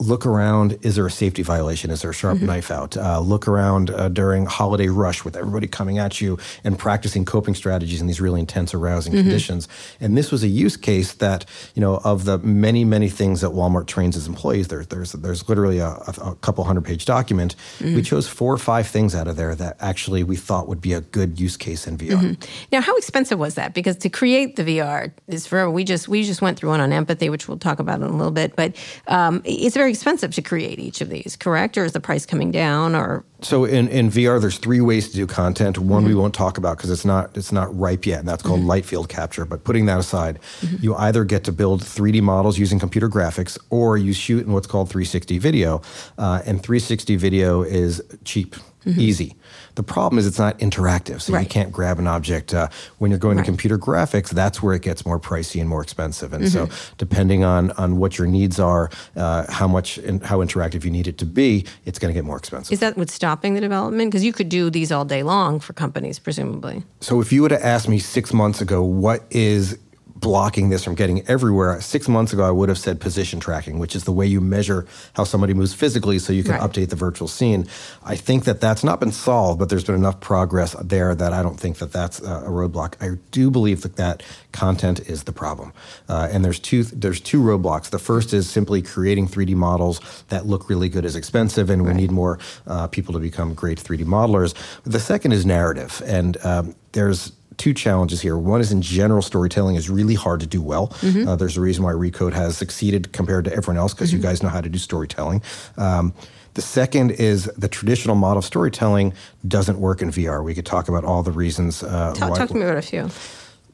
[0.00, 1.90] look around is there a safety violation?
[1.90, 2.96] Is there a sharp knife out?
[2.96, 7.54] Uh, look around uh, during holiday rush with everybody coming at you and practicing coping
[7.54, 9.68] strategies in these really intense arousing conditions.
[10.00, 13.50] And this was a use case that you know of the many many things that
[13.50, 17.56] walmart trains its employees there, there's there's literally a, a, couple hundred page document.
[17.80, 20.92] We chose four or five things out of there that actually we thought would be
[20.92, 22.36] a good use case in vr
[22.72, 23.74] Now, how expensive was that?
[23.74, 26.92] Because to create the VR is for we just we just went through one on
[26.92, 28.56] empathy, which we'll talk about in a little bit.
[28.56, 31.76] But um, it's very expensive to create each of these, correct?
[31.76, 32.94] Or is the price coming down?
[32.94, 35.78] Or So in, in VR, there's three ways to do content.
[35.78, 36.20] One we mm-hmm.
[36.20, 38.68] won't talk about because it's not it's not ripe yet, and that's called mm-hmm.
[38.68, 39.44] light field capture.
[39.44, 40.76] But putting that aside, mm-hmm.
[40.80, 44.66] you either get to build 3D models using computer graphics, or you shoot in what's
[44.66, 45.82] called 360 video.
[46.16, 49.36] Uh, and 360 video is cheap, easy.
[49.78, 52.52] The problem is it's not interactive, so you can't grab an object.
[52.52, 52.66] Uh,
[52.98, 53.44] when you're going Right.
[53.44, 56.32] to computer graphics, that's where it gets more pricey and more expensive.
[56.32, 56.72] And Mm-hmm.
[56.72, 60.90] so, depending on on what your needs are, uh, how much and how interactive you
[60.90, 62.72] need it to be, it's going to get more expensive.
[62.72, 64.10] is that what's stopping the development?
[64.10, 66.82] Because you could do these all day long for companies, presumably.
[67.00, 69.78] So if you would have asked me six months ago, what is
[70.20, 71.80] blocking this from getting everywhere?
[71.80, 74.86] Six months ago, I would have said position tracking, which is the way you measure
[75.14, 76.62] how somebody moves physically so you can Right.
[76.62, 77.66] update the virtual scene.
[78.04, 81.42] I think that that's not been solved, but there's been enough progress there that I
[81.42, 82.94] don't think that that's a a roadblock.
[83.00, 85.72] I do believe that that content is the problem.
[86.08, 87.90] Uh, and there's two, there's two roadblocks.
[87.90, 91.92] The first is simply creating 3D models that look really good is expensive, and we
[91.92, 94.54] need more uh, people to become great 3D modelers.
[94.84, 96.00] The second is narrative.
[96.06, 98.36] And um, there's two challenges here.
[98.38, 100.92] One is in general, storytelling is really hard to do well.
[101.02, 104.42] Uh, there's a reason why Recode has succeeded compared to everyone else because you guys
[104.42, 105.42] know how to do storytelling.
[105.76, 106.14] Um,
[106.54, 109.12] the second is the traditional model of storytelling
[109.46, 110.42] doesn't work in VR.
[110.42, 111.82] We could talk about all the reasons.
[111.82, 113.10] Uh, Talk, talk to me about a few.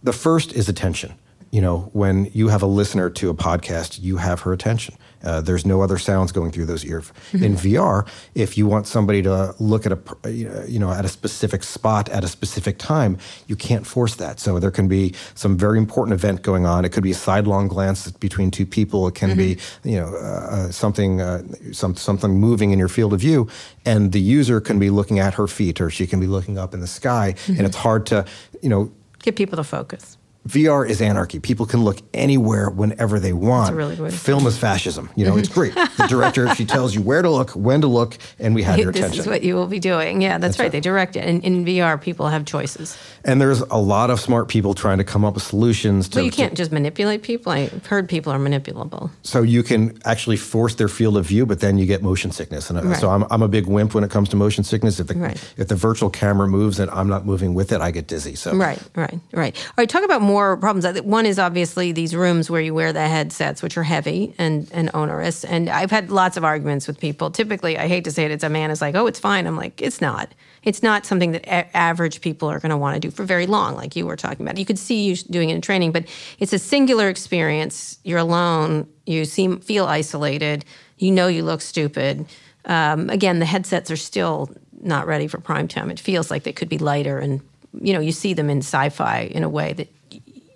[0.02, 1.14] the first is attention.
[1.50, 4.96] You know, when you have a listener to a podcast, you have her attention.
[5.24, 7.12] Uh, there's no other sounds going through those ears.
[7.32, 11.62] In VR, if you want somebody to look at a you know at a specific
[11.62, 14.40] spot at a specific time, you can't force that.
[14.40, 16.84] So there can be some very important event going on.
[16.84, 19.08] It could be a sidelong glance between two people.
[19.08, 23.20] It can be you know uh, something uh, some, something moving in your field of
[23.20, 23.48] view,
[23.84, 26.74] and the user can be looking at her feet or she can be looking up
[26.74, 28.24] in the sky, and it's hard to
[28.62, 28.92] you know
[29.24, 30.13] Get people to focus.
[30.48, 31.40] VR is anarchy.
[31.40, 33.72] People can look anywhere whenever they want.
[33.72, 35.08] a really good Film is fascism.
[35.16, 35.74] You know, it's great.
[35.74, 38.92] The director, she tells you where to look, when to look, and we have your
[38.92, 39.20] this attention.
[39.20, 40.20] is what you will be doing.
[40.20, 40.66] Yeah, that's, right.
[40.66, 40.72] right.
[40.72, 41.24] They direct it.
[41.24, 42.98] And in VR, people have choices.
[43.24, 46.16] and there's a lot of smart people trying to come up with solutions to.
[46.18, 47.50] But you can't just manipulate people.
[47.50, 49.10] I've heard people are manipulable.
[49.22, 52.68] so you can actually force their field of view, but then you get motion sickness.
[52.68, 52.98] And uh, Right.
[53.00, 55.00] so I'm, I'm a big wimp when it comes to motion sickness.
[55.00, 55.54] If the Right.
[55.56, 58.34] if the virtual camera moves and I'm not moving with it, I get dizzy.
[58.34, 59.56] So Right, right, right.
[59.56, 61.00] All right, talk about more problems.
[61.02, 64.90] One is obviously these rooms where you wear the headsets, which are heavy and, and
[64.92, 65.44] onerous.
[65.44, 67.30] And I've had lots of arguments with people.
[67.30, 69.46] Typically, I hate to say it, it's a man is like, oh, it's fine.
[69.46, 70.34] I'm like, it's not.
[70.64, 73.46] It's not something that a- average people are going to want to do for very
[73.46, 74.58] long, like you were talking about.
[74.58, 76.04] You could see you doing it in training, but
[76.40, 77.98] it's a singular experience.
[78.02, 78.88] You're alone.
[79.06, 80.64] You seem feel isolated.
[80.98, 82.26] You know you look stupid.
[82.64, 85.90] Um, again, the headsets are still not ready for prime time.
[85.90, 87.40] It feels like they could be lighter, and
[87.80, 89.88] you know you see them in sci-fi in a way that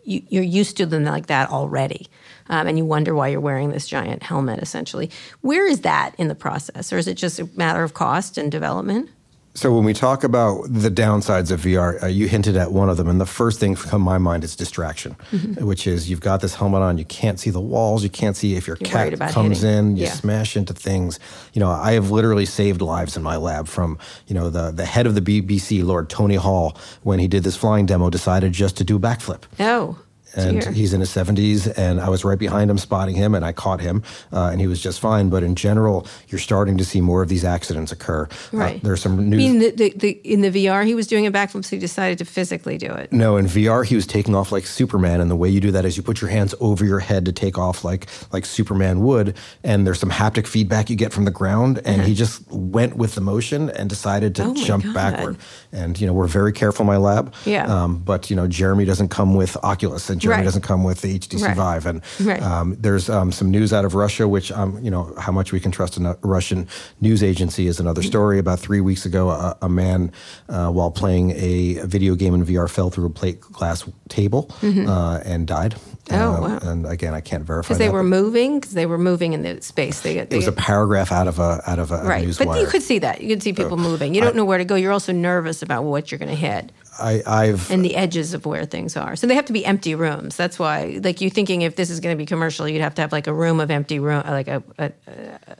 [0.08, 2.08] you, you're used to them like that already,
[2.48, 4.60] um, and you wonder why you're wearing this giant helmet.
[4.60, 5.10] Essentially,
[5.42, 8.50] where is that in the process, or is it just a matter of cost and
[8.50, 9.10] development?
[9.58, 12.96] So when we talk about the downsides of VR, uh, you hinted at one of
[12.96, 15.66] them, and the first thing come to my mind is distraction, Mm-hmm.
[15.66, 18.54] which is you've got this helmet on, you can't see the walls, you can't see
[18.54, 19.78] if your You're cat comes hitting.
[19.78, 20.12] in, you Yeah.
[20.12, 21.18] smash into things.
[21.54, 24.84] You know, I have literally saved lives in my lab from you know the the
[24.84, 28.76] head of the BBC, Lord Tony Hall, when he did this flying demo, decided just
[28.76, 29.98] to do a backflip Oh,
[30.36, 30.72] and dear.
[30.72, 33.80] he's in his 70s and i was right behind him spotting him and i caught
[33.80, 37.22] him uh, and he was just fine but in general you're starting to see more
[37.22, 38.76] of these accidents occur right.
[38.76, 41.26] uh, there's some I news mean, the, the, the, in the VR, he was doing
[41.26, 43.12] a backflip, so he decided to physically do it.
[43.12, 45.84] no in vr he was taking off like superman and the way you do that
[45.84, 49.36] is you put your hands over your head to take off like like superman would
[49.64, 53.14] and there's some haptic feedback you get from the ground and he just went with
[53.14, 54.44] the motion and decided to.
[54.44, 54.94] Oh jump God.
[54.94, 55.36] backward
[55.72, 57.66] and you know we're very careful in my lab Yeah.
[57.66, 60.44] um, but you know jeremy doesn't come with oculus and jeremy Right.
[60.44, 61.56] doesn't come with the htc Right.
[61.56, 62.42] vive and Right.
[62.42, 65.60] um, there's um, some news out of russia which um, you know how much we
[65.60, 66.66] can trust a russian
[67.00, 68.08] news agency is another Mm-hmm.
[68.08, 70.12] story about three weeks ago a, a man
[70.48, 75.20] uh, while playing a video game in vr fell through a plate glass table uh,
[75.24, 75.74] and died
[76.08, 76.22] Mm-hmm.
[76.22, 76.58] Oh, Um, wow.
[76.62, 79.42] and again i can't verify Because they that, were moving, because they were moving in
[79.42, 80.00] the space.
[80.00, 82.60] They, it was a paragraph out of a out of a, right, but wire.
[82.62, 83.20] you could see that.
[83.20, 84.14] You could see people moving.
[84.14, 84.74] You don't know where to go.
[84.74, 86.72] You're also nervous about what you're going to hit.
[86.98, 89.16] I, I've and the edges of where things are.
[89.16, 90.36] So they have to be empty rooms.
[90.36, 93.02] That's why, like, you're thinking if this is going to be commercial, you'd have to
[93.02, 94.92] have like a room of empty room, like a, a,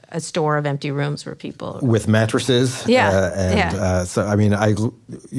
[0.09, 1.79] a store of empty rooms where people.
[1.81, 2.85] with mattresses.
[2.87, 3.81] Yeah, uh, and yeah.
[3.83, 4.73] Uh, so I mean, I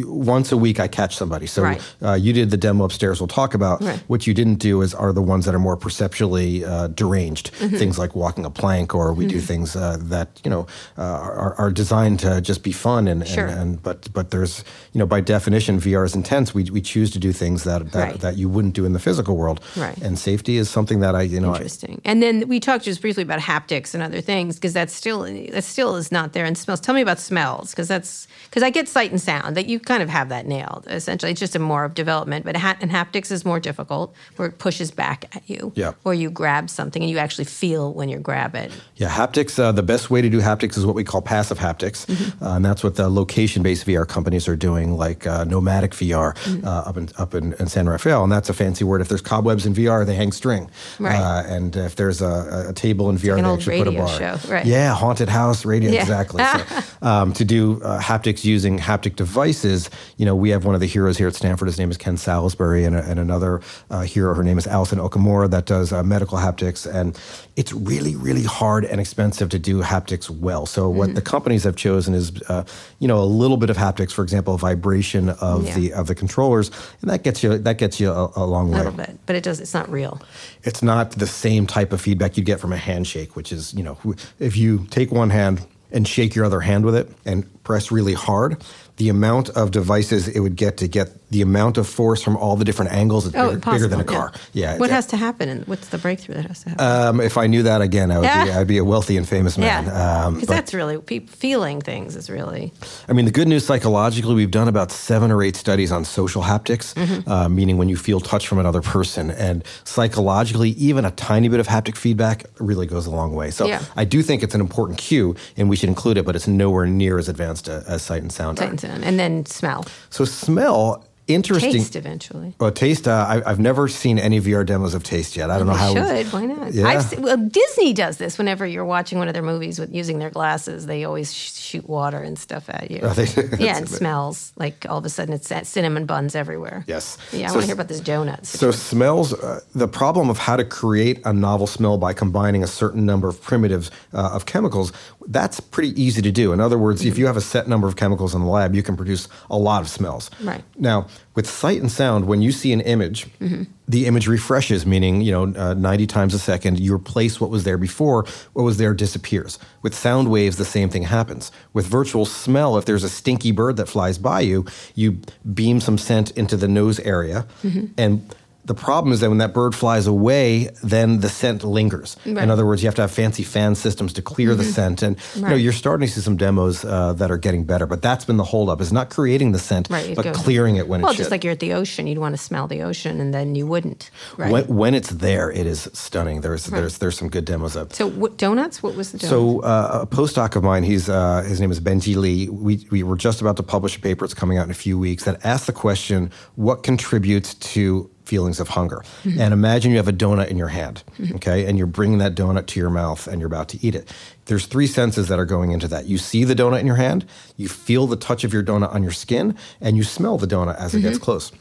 [0.05, 1.47] once a week I catch somebody.
[1.47, 1.95] So Right.
[2.03, 3.21] uh, you did the demo upstairs.
[3.21, 3.83] We'll talk about.
[3.83, 3.99] Right.
[4.09, 7.53] What you didn't do is are the ones that are more perceptually uh, deranged.
[7.55, 7.77] Mm-hmm.
[7.77, 10.67] Things like walking a plank, or we do things uh, that you know
[10.99, 13.09] uh, are, are designed to just be fun.
[13.09, 13.47] And, Sure.
[13.47, 16.55] and, and but but there's you know by definition VR is intense.
[16.55, 18.20] We we choose to do things that that, Right.
[18.20, 19.61] that you wouldn't do in the physical world.
[19.76, 19.96] Right.
[20.03, 22.00] And safety is something that I you know I, Interesting.
[22.05, 25.20] And then we talked just briefly about haptics and other things because that's still
[25.53, 26.44] that still is not there.
[26.44, 26.81] And smells.
[26.81, 30.03] Tell me about smells because that's because I get sight and sound that you kind
[30.03, 30.87] of have that nailed.
[30.88, 32.44] Essentially, it's just a more of development.
[32.44, 35.72] But ha- and haptics is more difficult where it pushes back at you.
[35.76, 35.92] Yeah.
[36.05, 38.70] Or you grab something and you actually feel when you grab it.
[38.96, 39.59] Yeah, haptics.
[39.59, 42.44] Uh, the best way to do haptics is what we call passive haptics, Mm-hmm.
[42.44, 45.44] uh, and that's what the location-based VR companies are doing, like uh,
[45.88, 46.66] VR Mm-hmm.
[46.66, 49.01] uh, up in up in, in San Rafael, and that's a fancy word.
[49.01, 51.16] If there's cobwebs in VR, they hang string, Right.
[51.16, 54.09] Uh, and if there's a, a table in VR, an they actually put a bar.
[54.09, 54.66] show, right.
[54.66, 56.03] Yeah, haunted house radio, Yeah.
[56.03, 56.45] exactly.
[56.45, 56.62] so,
[57.07, 59.88] um, to do uh, haptics using haptic devices,
[60.19, 61.66] you know, we have one of the heroes here at Stanford.
[61.69, 64.99] His name is Ken Salisbury, and, a, and another uh, hero, her name is Allison
[64.99, 66.87] Okamura, that does uh, medical haptics.
[66.93, 67.19] And
[67.57, 70.66] it's really, really hard and expensive to do haptics well.
[70.66, 70.99] So Mm-hmm.
[70.99, 72.64] what the companies have chosen is, uh,
[72.99, 75.81] you know, a little bit of haptics, for example, vibration of Yeah.
[75.81, 78.77] the of the controllers, and that gets you that gets you a, a long A
[78.77, 79.61] little bit, but it does.
[79.61, 80.21] It's not real.
[80.63, 83.83] It's not the same type of feedback you'd get from a handshake, which is, you
[83.83, 83.99] know,
[84.39, 88.15] if you take one hand and shake your other hand with it and press really
[88.15, 88.63] hard,
[89.01, 92.55] the amount of devices it would get to get the amount of force from all
[92.57, 94.29] the different angles is Oh, bigger, bigger than a car.
[94.53, 94.79] Yeah.
[94.83, 96.85] What has to happen, and what's the breakthrough that has to happen?
[96.87, 99.55] um, if I knew that again, I would be, I'd be a wealthy and famous
[99.57, 99.85] man.
[99.87, 102.73] yeah, Um, because that's really pe- feeling things is really
[103.09, 106.43] I mean, the good news psychologically, we've done about seven or eight studies on social
[106.53, 107.31] haptics, Mm-hmm.
[107.35, 109.25] uh, meaning when you feel touch from another person.
[109.49, 113.51] And psychologically, even a tiny bit of haptic feedback really goes a long way.
[113.59, 113.81] So Yeah.
[114.03, 116.87] I do think it's an important cue, and we should include it, but it's nowhere
[116.87, 120.24] near as advanced uh, as sight and sound sight and sound, and then smell, So
[120.24, 121.73] smell, interesting.
[121.73, 122.55] taste eventually.
[122.59, 123.07] Well, taste.
[123.09, 125.51] Uh, I, I've never seen any VR demos of taste yet.
[125.51, 125.95] I don't know how.
[125.95, 126.27] Should.
[126.33, 126.73] Why not?
[126.73, 126.87] Yeah.
[126.88, 128.38] I've se- well, Disney does this.
[128.38, 131.88] Whenever you're watching one of their movies with using their glasses, they always sh- shoot
[131.88, 133.01] water and stuff at you.
[133.11, 136.85] Oh, they- yeah, and smells like all of a sudden it's cinnamon buns everywhere.
[136.87, 137.19] Yes.
[137.33, 138.49] Yeah, I So want to hear about this donuts.
[138.51, 139.33] So smells.
[139.33, 143.29] Uh, the problem of how to create a novel smell by combining a certain number
[143.29, 144.93] of primitives uh, of chemicals.
[145.27, 146.53] That's pretty easy to do.
[146.53, 148.83] In other words, if you have a set number of chemicals in the lab, you
[148.83, 150.31] can produce a lot of smells.
[150.43, 150.62] Right.
[150.77, 153.63] Now, with sight and sound, when you see an image, Mm-hmm.
[153.89, 156.79] the image refreshes, meaning you know, uh, 90 times a second.
[156.81, 158.25] You replace what was there before.
[158.53, 159.59] What was there disappears.
[159.83, 161.51] With sound waves, the same thing happens.
[161.73, 165.19] With virtual smell, if there's a stinky bird that flies by you, you
[165.55, 167.87] beam some scent into the nose area, Mm-hmm.
[167.99, 172.16] and the problem is that when that bird flies away, then the scent lingers.
[172.18, 172.35] Right.
[172.35, 172.38] Mm-hmm.
[172.38, 175.03] In other words, you have to have fancy fan systems to clear the scent.
[175.03, 178.03] And you know, you're starting to see some demos uh, that are getting better, but
[178.03, 181.11] that's been the holdup: is not creating the scent, Right, but clearing it when well,
[181.11, 181.23] it should.
[181.23, 183.66] just like you're at the ocean, you'd want to smell the ocean, and then you
[183.66, 184.11] wouldn't.
[184.37, 184.53] Right.
[184.53, 186.42] when, when it's there, it is stunning.
[186.42, 187.94] There's there's there's some good demos of.
[187.94, 188.83] so what, donuts?
[188.83, 189.29] What was the donut?
[189.29, 192.49] So uh, a postdoc of mine, he's uh, his name is Benji Lee.
[192.49, 194.25] We we were just about to publish a paper.
[194.25, 198.61] It's coming out in a few weeks that asks the question: What contributes to feelings
[198.61, 199.01] of hunger?
[199.25, 199.40] Mm-hmm.
[199.40, 201.03] And imagine you have a donut in your hand,
[201.37, 204.05] okay, and you're bringing that donut to your mouth and you're about to eat it.
[204.47, 206.07] There's three senses that are going into that.
[206.07, 207.25] You see the donut in your hand,
[207.57, 210.77] you feel the touch of your donut on your skin, and you smell the donut
[210.79, 211.25] as it gets Mm-hmm.
[211.25, 211.53] close.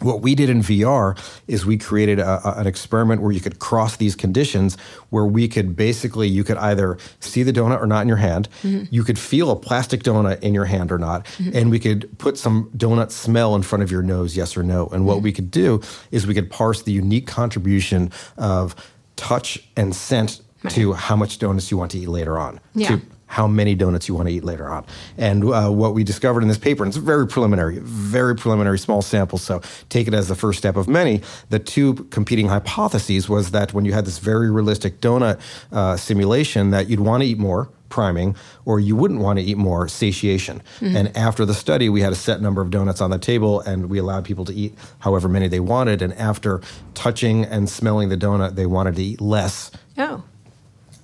[0.00, 3.58] What we did in VR is we created a, a- an experiment where you could
[3.58, 4.76] cross these conditions,
[5.10, 8.48] where we could basically you could either see the donut or not in your hand,
[8.62, 8.84] mm-hmm.
[8.90, 11.56] you could feel a plastic donut in your hand or not, mm-hmm.
[11.56, 14.86] and we could put some donut smell in front of your nose, yes or no.
[14.88, 15.24] And what mm-hmm.
[15.24, 15.80] we could do
[16.10, 18.74] is we could parse the unique contribution of
[19.16, 22.60] touch and scent to how much donuts you want to eat later on.
[22.74, 22.88] Yeah.
[22.88, 24.84] To how many donuts you want to eat later on.
[25.18, 29.02] And uh, what we discovered in this paper, and it's very preliminary, very preliminary, small
[29.02, 31.22] sample, so take it as the first step of many.
[31.50, 35.40] The two competing hypotheses was that when you had this very realistic donut
[35.72, 38.34] uh, simulation, that you'd want to eat more priming
[38.64, 42.16] or you wouldn't want to eat more satiation and after the study we had a
[42.16, 45.46] set number of donuts on the table and we allowed people to eat however many
[45.46, 46.60] they wanted and after
[46.94, 50.24] touching and smelling the donut they wanted to eat less oh,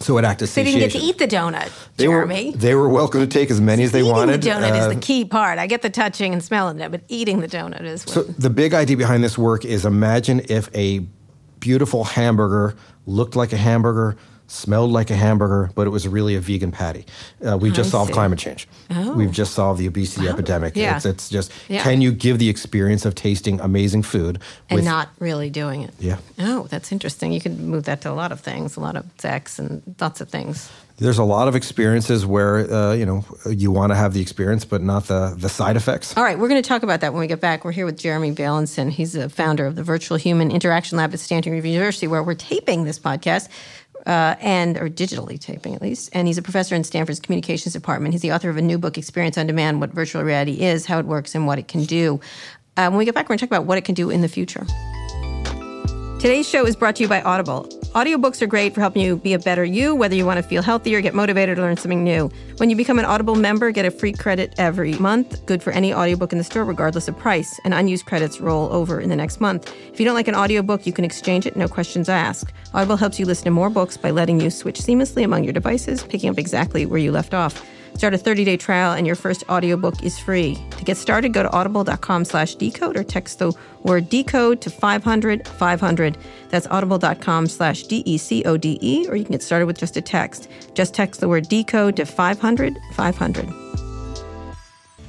[0.03, 2.89] so it acted as they didn't get to eat the donut, They were, they were
[2.89, 4.43] welcome to take as many as they eating wanted.
[4.43, 5.59] the donut Uh, is the key part.
[5.59, 8.15] I get the touching and smelling it, but eating the donut is what.
[8.15, 11.01] so the big idea behind this work is imagine if a
[11.61, 12.75] beautiful hamburger
[13.07, 14.17] looked like a hamburger,
[14.53, 17.07] smelled like a hamburger, but it was really a vegan patty.
[17.45, 18.15] Uh, we just I solved see.
[18.15, 18.69] climate change.
[18.91, 19.15] Oh.
[19.15, 20.77] We've just solved the obesity epidemic.
[20.77, 20.97] Yeah.
[20.97, 21.83] It's, it's just, Yeah.
[21.83, 24.39] can you give the experience of tasting amazing food
[24.69, 25.95] and with- not really doing it.
[25.99, 26.19] Yeah.
[26.39, 27.33] Oh, that's interesting.
[27.33, 30.21] You can move that to a lot of things, a lot of sex and lots
[30.21, 30.71] of things.
[30.99, 34.65] There's a lot of experiences where uh, you know you want to have the experience,
[34.65, 36.17] but not the the side effects.
[36.17, 37.65] All right, we're going to talk about that when we get back.
[37.65, 38.89] We're here with Jeremy Bailenson.
[38.91, 42.85] He's the founder of the Virtual Human Interaction Lab at Stanford University, where we're taping
[42.85, 43.49] this podcast.
[44.05, 48.13] Uh, and or digitally taping at least, and he's a professor in Stanford's communications department.
[48.13, 50.99] He's the author of a new book, Experience on Demand: What Virtual Reality Is, How
[50.99, 52.21] It Works, and What It Can Do.
[52.77, 54.21] Uh, when we get back, we're going to talk about what it can do in
[54.21, 54.67] the future.
[56.23, 57.65] Today's show is brought to you by Audible.
[57.97, 60.63] Audiobooks are great for helping you be a better you, whether you want to feel
[60.63, 62.31] healthier, or get motivated, or learn something new.
[62.59, 65.93] When you become an Audible member, get a free credit every month, good for any
[65.93, 67.59] audiobook in the store, regardless of price.
[67.65, 69.75] And unused credits roll over in the next month.
[69.93, 72.53] If you don't like an audiobook, you can exchange it, no questions asked.
[72.73, 76.05] Audible helps you listen to more books by letting you switch seamlessly among your devices,
[76.05, 77.67] picking up exactly where you left off.
[77.95, 80.59] Start a 30-day trial and your first audiobook is free.
[80.79, 83.53] To get started, go to audible.com slash decode or text the
[83.83, 86.19] word decode to 500 500.
[86.49, 90.49] That's audible.com slash D-E-C-O-D-E or you can get started with just a text.
[90.75, 93.92] Just text the word decode to 500 500.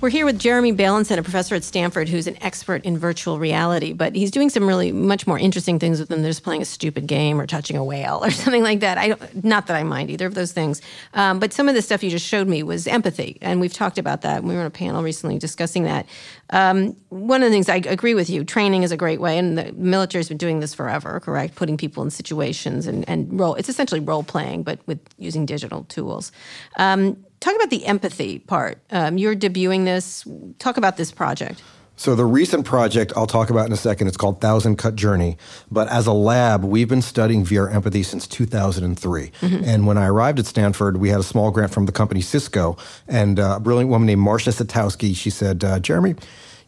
[0.03, 3.93] We're here with Jeremy Bailenson, a professor at Stanford who's an expert in virtual reality,
[3.93, 6.65] but he's doing some really much more interesting things with them than just playing a
[6.65, 8.97] stupid game or touching a whale or something like that.
[8.97, 10.81] I don't, not that I mind either of those things,
[11.13, 13.97] um, but some of the stuff you just showed me was empathy, and we've talked
[13.97, 14.43] about that.
[14.43, 16.05] We were on a panel recently discussing that.
[16.49, 19.58] Um, one of the things I agree with you, training is a great way, and
[19.58, 21.56] the military's been doing this forever, correct?
[21.56, 23.56] Putting people in situations and, and role.
[23.56, 26.32] It's essentially role playing, but with using digital tools.
[26.77, 28.79] Um, talk about the empathy part.
[28.91, 30.27] Um, you're debuting this.
[30.60, 31.62] Talk about this project.
[31.95, 34.08] So the recent project I'll talk about in a second.
[34.08, 35.38] It's called Thousand Cut Journey.
[35.71, 39.29] But as a lab, we've been studying VR empathy since 2003.
[39.29, 39.63] Mm-hmm.
[39.63, 42.77] And when I arrived at Stanford, we had a small grant from the company Cisco,
[43.08, 45.15] and uh, a brilliant woman named Marcia Satowski.
[45.15, 46.15] She said, uh, "Jeremy."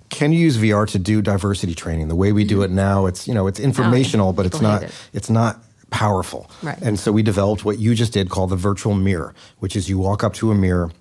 [0.09, 2.75] Can you use VR to do diversity training the way we do it mm-hmm.
[2.75, 3.05] now?
[3.07, 4.91] It's you know it's informational, oh, but it's not it.
[5.13, 6.49] it's not powerful.
[6.61, 6.79] Right.
[6.81, 9.97] And so we developed what you just did called the virtual mirror, which is you
[9.97, 10.91] walk up to a mirror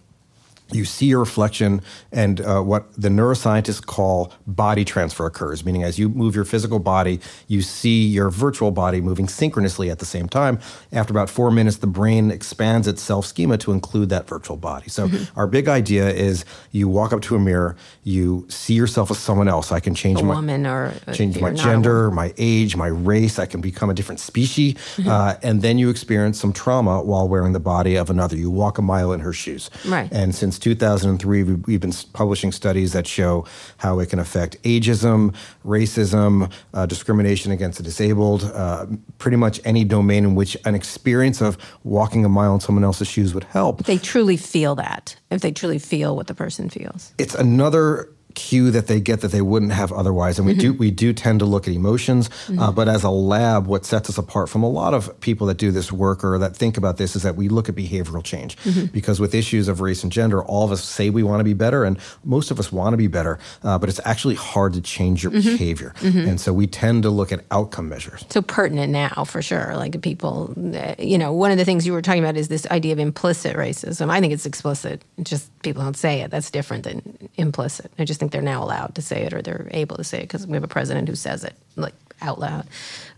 [0.72, 5.98] you see your reflection, and uh, what the neuroscientists call body transfer occurs, meaning as
[5.98, 10.29] you move your physical body, you see your virtual body moving synchronously at the same
[10.29, 10.59] time.
[10.90, 14.88] After about four minutes, the brain expands its self schema to include that virtual body.
[14.88, 15.38] So, mm-hmm.
[15.38, 19.48] our big idea is you walk up to a mirror, you see yourself as someone
[19.48, 19.71] else.
[19.71, 23.38] I can change a my woman or change my gender, my age, my race.
[23.38, 25.08] I can become a different species, mm-hmm.
[25.08, 28.37] uh, and then you experience some trauma while wearing the body of another.
[28.37, 30.10] You walk a mile in her shoes, right?
[30.10, 33.46] And since 2003, we've been publishing studies that show
[33.79, 35.35] how it can affect ageism,
[35.65, 38.87] racism, uh, discrimination against the disabled, uh,
[39.19, 43.09] pretty much any domain in which an experience of walking a mile in someone else's
[43.09, 43.81] shoes would help.
[43.81, 47.13] If they truly feel that, if they truly feel what the person feels.
[47.19, 50.38] It's another cue that they get that they wouldn't have otherwise.
[50.38, 50.60] And we mm-hmm.
[50.60, 52.58] do we do tend to look at emotions, uh, mm-hmm.
[52.58, 55.56] uh, but as a lab, what sets us apart from a lot of people that
[55.56, 58.56] do this work or that think about this is that we look at behavioral change.
[58.58, 58.87] Mm-hmm.
[58.87, 61.54] Because with issues of race and gender, all of us say we want to be
[61.54, 64.80] better, and most of us want to be better, uh, but it's actually hard to
[64.80, 65.50] change your mm-hmm.
[65.50, 65.94] behavior.
[66.00, 66.28] Mm-hmm.
[66.28, 68.24] And so we tend to look at outcome measures.
[68.30, 69.76] So pertinent now for sure.
[69.76, 72.66] Like people, uh, you know, one of the things you were talking about is this
[72.70, 74.10] idea of implicit racism.
[74.10, 75.04] I think it's explicit.
[75.18, 76.30] It's just people don't say it.
[76.30, 77.92] That's different than implicit.
[77.98, 80.22] I just think they're now allowed to say it or they're able to say it
[80.22, 82.66] because we have a president who says it like out loud.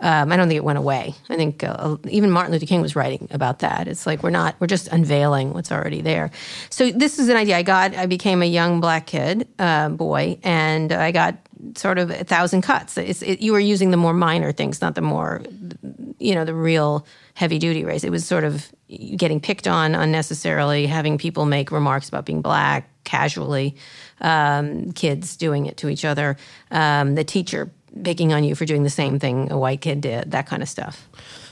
[0.01, 1.15] Um, I don't think it went away.
[1.29, 3.87] I think uh, even Martin Luther King was writing about that.
[3.87, 6.31] It's like we're not we're just unveiling what's already there.
[6.71, 7.95] So this is an idea I got.
[7.95, 11.37] I became a young black kid uh, boy, and I got
[11.77, 12.99] sort of a thousand cuts.
[12.99, 15.43] It, you were using the more minor things, not the more
[16.27, 18.03] you know the real heavy duty race.
[18.03, 18.73] It was sort of
[19.17, 23.77] getting picked on unnecessarily, having people make remarks about being black casually,
[24.21, 26.37] um, kids doing it to each other,
[26.73, 27.71] um, the teacher
[28.03, 30.69] picking on you for doing the same thing a white kid did, that kind of
[30.69, 31.09] stuff.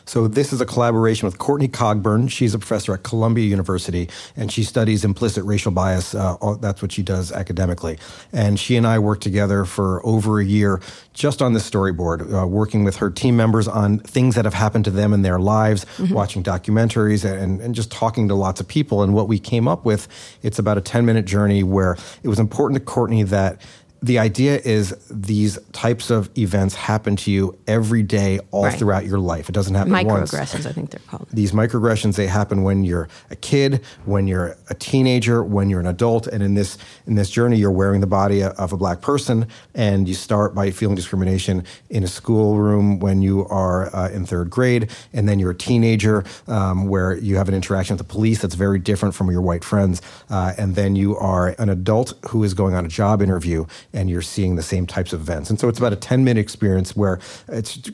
[0.07, 2.31] So this is a collaboration with Courtney Cogburn.
[2.31, 6.15] She's a professor at Columbia University, and she studies implicit racial bias.
[6.15, 7.99] Uh, that's what she does academically.
[8.33, 10.81] And she and I worked together for over a year
[11.13, 14.85] just on this storyboard, uh, working with her team members on things that have happened
[14.85, 16.13] to them in their lives, mm-hmm.
[16.13, 19.03] watching documentaries, and, and just talking to lots of people.
[19.03, 20.09] And what we came up with,
[20.43, 23.61] it's about a 10 minute journey where it was important to Courtney that
[24.03, 28.79] the idea is these types of events happen to you every day, all right.
[28.79, 29.49] throughout your life.
[29.49, 30.31] It doesn't happen once.
[30.31, 30.67] microaggressions, once.
[30.67, 31.27] I think they're called.
[31.33, 35.87] These microaggressions they happen when you're a kid, when you're a teenager, when you're an
[35.87, 36.77] adult, and in this
[37.07, 40.71] in this journey, you're wearing the body of a black person, and you start by
[40.71, 45.53] feeling discrimination in a schoolroom when you are uh, in third grade, and then you're
[45.53, 49.31] a teenager um, where you have an interaction with the police that's very different from
[49.31, 52.89] your white friends, uh, and then you are an adult who is going on a
[52.89, 53.65] job interview
[53.95, 55.49] and you're seeing the same types of events.
[55.49, 57.19] And so it's about a 10 minute experience where
[57.49, 57.91] it's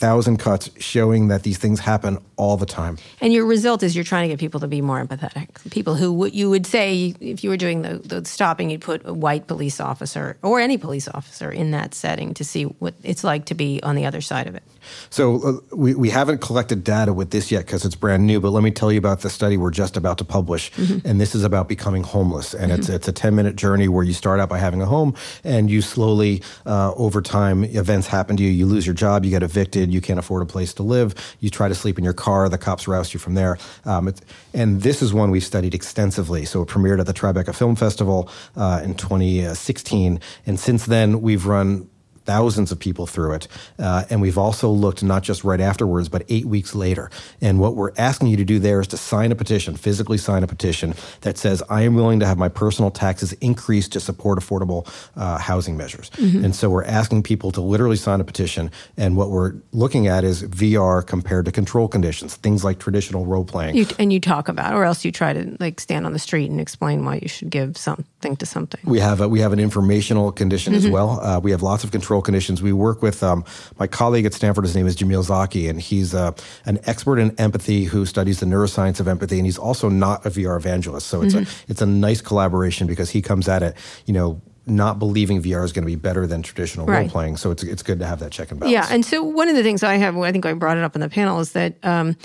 [0.00, 2.96] thousand cuts showing that these things happen all the time.
[3.20, 5.70] And your result is you're trying to get people to be more empathetic.
[5.70, 9.02] People who w- you would say, if you were doing the, the, stopping, you'd put
[9.04, 13.22] a white police officer or any police officer in that setting to see what it's
[13.22, 14.62] like to be on the other side of it.
[15.10, 18.50] So uh, we, we haven't collected data with this yet because it's brand new, but
[18.50, 20.72] let me tell you about the study we're just about to publish.
[20.72, 21.06] Mm-hmm.
[21.06, 22.54] And this is about becoming homeless.
[22.54, 22.80] And mm-hmm.
[22.80, 25.70] it's, it's a 10 minute journey where you start out by having a home and
[25.70, 28.50] you slowly, uh, over time, events happen to you.
[28.50, 31.50] You lose your job, you get evicted, you can't afford a place to live, you
[31.50, 33.58] try to sleep in your car, the cops roust you from there.
[33.84, 34.12] Um,
[34.54, 36.44] and this is one we've studied extensively.
[36.44, 40.20] So it premiered at the Tribeca Film Festival uh, in 2016.
[40.46, 41.88] And since then, we've run
[42.30, 43.48] thousands of people through it.
[43.76, 47.10] Uh, and we've also looked not just right afterwards, but eight weeks later.
[47.40, 50.44] And what we're asking you to do there is to sign a petition, physically sign
[50.44, 54.38] a petition that says, I am willing to have my personal taxes increased to support
[54.38, 56.08] affordable uh, housing measures.
[56.10, 56.44] Mm-hmm.
[56.44, 58.70] And so we're asking people to literally sign a petition.
[58.96, 63.44] And what we're looking at is VR compared to control conditions, things like traditional role
[63.44, 63.74] playing.
[63.74, 66.48] You, and you talk about, or else you try to like stand on the street
[66.48, 68.80] and explain why you should give something to something.
[68.84, 70.86] We have a, we have an informational condition mm-hmm.
[70.86, 71.18] as well.
[71.20, 72.62] Uh, we have lots of control conditions.
[72.62, 73.44] We work with um,
[73.78, 74.64] my colleague at Stanford.
[74.64, 76.32] His name is Jamil Zaki, and he's uh,
[76.64, 80.30] an expert in empathy who studies the neuroscience of empathy, and he's also not a
[80.30, 81.06] VR evangelist.
[81.06, 81.44] So it's mm-hmm.
[81.44, 85.64] a it's a nice collaboration because he comes at it, you know, not believing VR
[85.64, 87.00] is going to be better than traditional right.
[87.00, 87.36] role playing.
[87.36, 88.72] So it's it's good to have that check and balance.
[88.72, 90.94] Yeah, and so one of the things I have, I think I brought it up
[90.94, 91.74] in the panel, is that.
[91.82, 92.16] Um,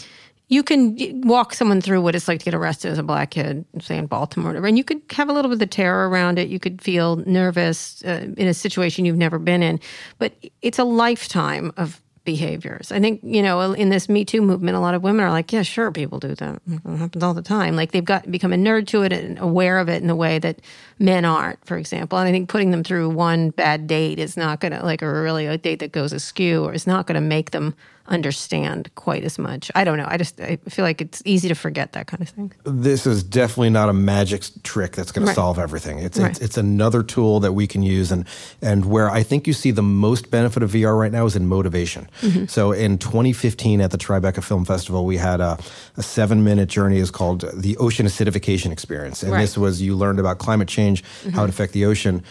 [0.56, 3.66] you can walk someone through what it's like to get arrested as a black kid,
[3.82, 6.48] say in Baltimore, and you could have a little bit of terror around it.
[6.48, 9.82] You could feel nervous uh, in a situation you've never been in,
[10.18, 12.92] but it's a lifetime of behaviors.
[12.92, 15.52] I think, you know, in this Me Too movement, a lot of women are like,
[15.52, 16.62] yeah, sure, people do that.
[16.68, 17.76] It happens all the time.
[17.76, 20.40] Like they've got become a nerd to it and aware of it in a way
[20.40, 20.62] that
[21.00, 22.18] men aren't, for example.
[22.18, 25.22] And I think putting them through one bad date is not going to, like, or
[25.22, 27.76] really a date that goes askew, or is not going to make them
[28.08, 29.72] understand quite as much.
[29.76, 30.06] I don't know.
[30.08, 32.52] I just I feel like it's easy to forget that kind of thing.
[32.64, 35.32] This is definitely not a magic trick that's going Right.
[35.34, 36.00] to solve everything.
[36.00, 36.32] It's, Right.
[36.32, 38.26] it's it's another tool that we can use, and
[38.62, 41.48] and where I think you see the most benefit of VR right now is in
[41.48, 42.08] motivation.
[42.22, 42.46] Mm-hmm.
[42.46, 45.58] So in 2015 at the Tribeca Film Festival, we had a,
[45.98, 47.00] a seven minute journey.
[47.00, 49.38] is called the Ocean Acidification Experience, and Right.
[49.40, 49.44] Mm-hmm.
[49.44, 51.04] this was you learned about climate change,
[51.34, 52.24] how it affect the ocean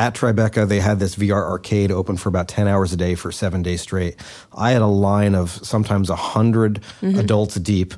[0.00, 3.30] at Tribeca, they had this VR arcade open for about 10 hours a day for
[3.30, 4.16] seven days straight.
[4.56, 7.18] I had a line of sometimes 100 Mm-hmm.
[7.18, 7.94] adults deep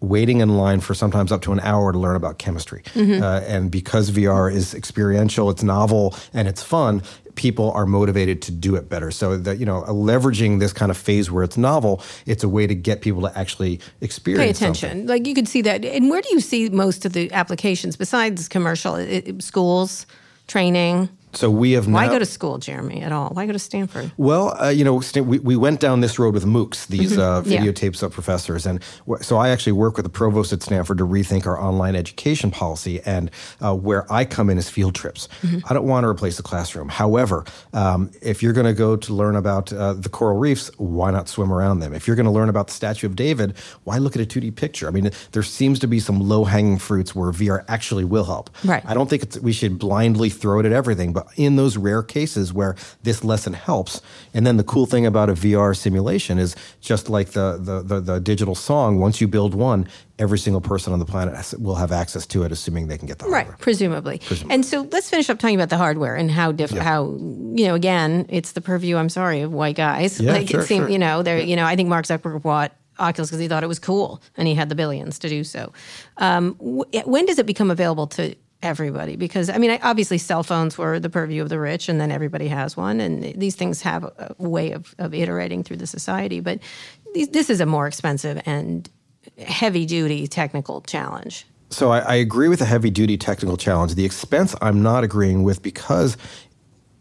[0.00, 2.82] waiting in line for sometimes up to an hour to learn about chemistry.
[2.94, 3.22] Mm-hmm.
[3.22, 7.02] Uh, and because VR is experiential, it's novel, and it's fun,
[7.34, 9.10] people are motivated to do it better.
[9.10, 12.66] So that, you know, leveraging this kind of phase where it's novel, it's a way
[12.66, 14.88] to get people to actually experience Pay attention.
[14.90, 15.06] something.
[15.06, 15.84] Like you could see that.
[15.84, 18.94] And where do you see most of the applications besides commercial?
[18.96, 20.06] It, it- schools,
[20.46, 21.08] training.
[21.36, 23.28] So we have Why now- go to school, Jeremy, at all?
[23.30, 24.10] Why go to Stanford?
[24.16, 27.50] Well, uh, you know, we, we went down this road with MOOCs, these uh, Mm-hmm.
[27.52, 27.60] Yeah.
[27.62, 28.64] videotapes of professors.
[28.66, 28.80] And
[29.20, 33.00] so I actually work with the provost at Stanford to rethink our online education policy.
[33.04, 33.30] And
[33.60, 35.28] uh, where I come in is field trips.
[35.42, 35.58] Mm-hmm.
[35.68, 36.88] I don't want to replace the classroom.
[36.88, 41.10] However, um, if you're going to go to learn about uh, the coral reefs, why
[41.10, 41.92] not swim around them?
[41.92, 44.54] If you're going to learn about the Statue of David, why look at a 2D
[44.56, 44.88] picture?
[44.88, 48.48] I mean, there seems to be some low hanging fruits where VR actually will help.
[48.64, 48.82] Right.
[48.86, 52.02] I don't think it's, we should blindly throw it at everything, but in those rare
[52.02, 54.00] cases where this lesson helps,
[54.32, 58.00] and then the cool thing about a VR simulation is just like the the, the,
[58.00, 58.98] the digital song.
[58.98, 62.42] Once you build one, every single person on the planet has, will have access to
[62.44, 63.56] it, assuming they can get the Right, hardware.
[63.60, 64.20] presumably.
[64.48, 67.74] And so let's finish up talking about the hardware and how diff- how you know
[67.74, 68.96] again it's the purview.
[68.96, 70.20] I'm sorry of white guys.
[70.20, 70.90] Yeah, like sure, it seemed sure.
[70.90, 73.66] you know they're you know I think Mark Zuckerberg bought Oculus because he thought it
[73.66, 75.70] was cool and he had the billions to do so.
[76.16, 79.16] Um, wh- when does it become available to everybody?
[79.16, 82.48] Because I mean, obviously cell phones were the purview of the rich, and then everybody
[82.48, 86.40] has one, and these things have a, way of, of iterating through the society.
[86.40, 86.60] But
[87.14, 88.88] this is a more expensive and
[89.38, 91.46] heavy duty technical challenge.
[91.70, 93.94] So I, I agree with the heavy duty technical challenge.
[93.94, 96.16] The expense I'm not agreeing with because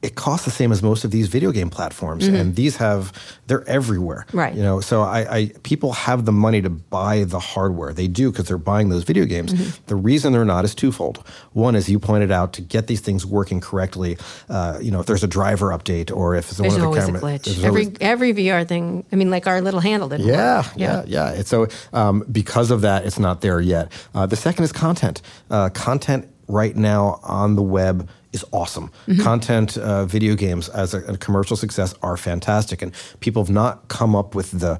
[0.05, 3.11] it costs the same as most of these video game platforms, and these have
[3.47, 4.25] they're everywhere.
[4.27, 4.37] Mm-hmm.
[4.37, 4.53] Right.
[4.53, 7.91] You know, so I, I people have the money to buy the hardware.
[7.91, 9.53] They do because they're buying those video games.
[9.53, 9.85] Mm-hmm.
[9.87, 11.25] The reason they're not is twofold.
[11.53, 14.17] One, as you pointed out, to get these things working correctly.
[14.47, 17.03] Uh, you know, if there's a driver update or if There's one of the always
[17.03, 17.63] a camera, glitch.
[17.63, 19.05] Every always- every VR thing.
[19.11, 20.73] I mean, like our little handle didn't yeah, work.
[20.75, 21.31] yeah, yeah.
[21.31, 23.91] It's so um, because of that, it's not there yet.
[24.13, 25.23] Uh, the second is content.
[25.49, 28.91] Uh, content right now on the web is awesome.
[29.07, 29.23] Mm-hmm.
[29.23, 33.87] Content, uh, video games as a, a commercial success are fantastic, and people have not
[33.87, 34.79] come up with the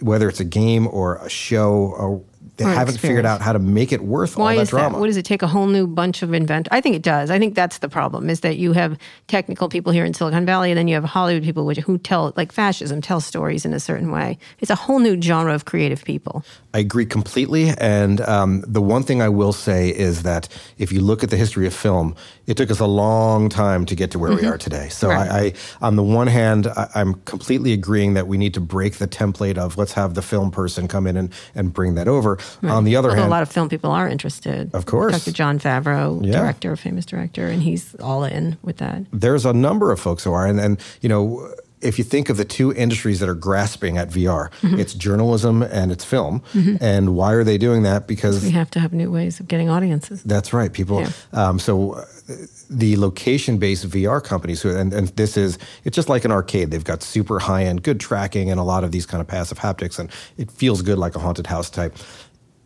[0.00, 2.22] whether it's a game or a show or.
[2.58, 4.94] They Or haven't figured out how to make it worth Why all that is drama.
[4.94, 5.00] that?
[5.00, 6.68] What does it take a whole new bunch of invent?
[6.70, 7.30] I think it does.
[7.30, 8.28] I think that's the problem.
[8.28, 8.98] Is that you have
[9.28, 12.32] technical people here in Silicon Valley, and then you have Hollywood people which, who tell
[12.36, 14.38] like fascism tell stories in a certain way.
[14.60, 16.44] It's a whole new genre of creative people.
[16.74, 17.70] I agree completely.
[17.78, 20.48] And um, the one thing I will say is that
[20.78, 22.14] if you look at the history of film,
[22.46, 24.88] it took us a long time to get to where we are today.
[24.90, 25.18] So Mm-hmm.
[25.18, 25.30] Right.
[25.30, 28.96] I, I, on the one hand, I, I'm completely agreeing that we need to break
[28.98, 32.36] the template of let's have the film person come in and, and bring that over.
[32.62, 34.70] On the other Although hand, a lot of film people are interested.
[34.74, 35.12] Of course.
[35.24, 35.32] Dr.
[35.32, 36.32] Jon Favreau, Yeah.
[36.40, 39.02] director, famous director, and he's all in with that.
[39.12, 41.48] there's a number of folks who are, and, and you know,
[41.80, 44.80] if you think of the two industries that are grasping at VR, Mm-hmm.
[44.80, 46.42] it's journalism and it's film.
[46.80, 48.08] And why are they doing that?
[48.08, 50.24] Because We have to have new ways of getting audiences.
[50.24, 50.72] That's right.
[50.72, 51.02] People.
[51.02, 51.10] Yeah.
[51.32, 52.04] Um, so uh,
[52.68, 56.72] the location-based VR companies, who, and, and this is, it's just like an arcade.
[56.72, 60.00] They've got super high-end, good tracking, and a lot of these kind of passive haptics,
[60.00, 61.96] and it feels good like a haunted house type.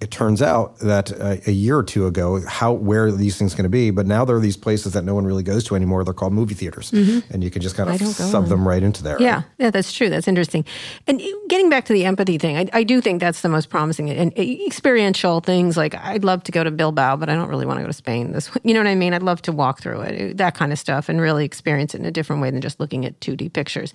[0.03, 3.55] It turns out that uh, a year or two ago, how where are these things
[3.55, 3.93] going to be?
[3.93, 6.03] But now there are these places that no one really goes to anymore.
[6.03, 9.17] They're called movie theaters, and you can just kind of sub them right into there.
[9.23, 10.11] Yeah, yeah, that's true.
[10.11, 10.65] That's interesting.
[11.07, 14.11] And getting back to the empathy thing, I, I do think that's the most promising.
[14.11, 17.79] And experiential things like I'd love to go to Bilbao, but I don't really want
[17.79, 18.33] to go to Spain.
[18.33, 19.15] This, you know what I mean?
[19.15, 22.07] I'd love to walk through it, that kind of stuff, and really experience it in
[22.07, 23.95] a different way than just looking at two D pictures,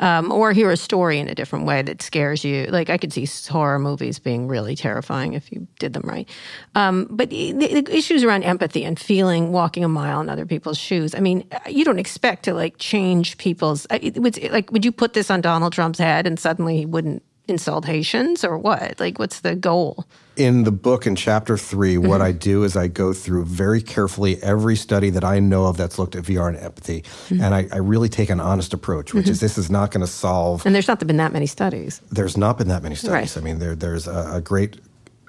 [0.00, 2.66] um, or hear a story in a different way that scares you.
[2.66, 6.28] Like I could see horror movies being really terrifying if you did them right.
[6.74, 10.78] Um, but the, the issues around empathy and feeling, walking a mile in other people's
[10.78, 11.14] shoes.
[11.14, 13.86] I mean, uh, you don't expect to like change people's.
[13.90, 16.86] Uh, it would like, would you put this on Donald Trump's head and suddenly he
[16.86, 18.98] wouldn't insultations or what?
[18.98, 20.04] Like, what's the goal?
[20.36, 22.22] In the book, in chapter 3 what mm-hmm.
[22.22, 25.98] I do is I go through very carefully every study that I know of that's
[25.98, 27.02] looked at VR and empathy.
[27.02, 27.40] Mm-hmm.
[27.42, 29.44] And I, I really take an honest approach, which is mm-hmm.
[29.44, 32.02] this is not going to solve And there's not been that many studies.
[32.10, 33.36] there's not been that many studies.
[33.36, 33.42] Right.
[33.42, 34.80] I mean, there, there's a, a great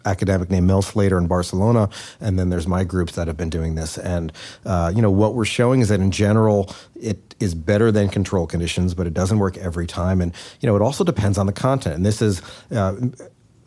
[0.07, 1.89] academic named Mel Slater in Barcelona,
[2.19, 3.97] and then there's my groups that have been doing this.
[3.97, 4.31] And
[4.65, 8.47] uh, you know what we're showing is that in general, it is better than control
[8.47, 10.21] conditions, but it doesn't work every time.
[10.21, 11.95] And you know, it also depends on the content.
[11.95, 12.41] And this is.
[12.71, 12.95] Uh,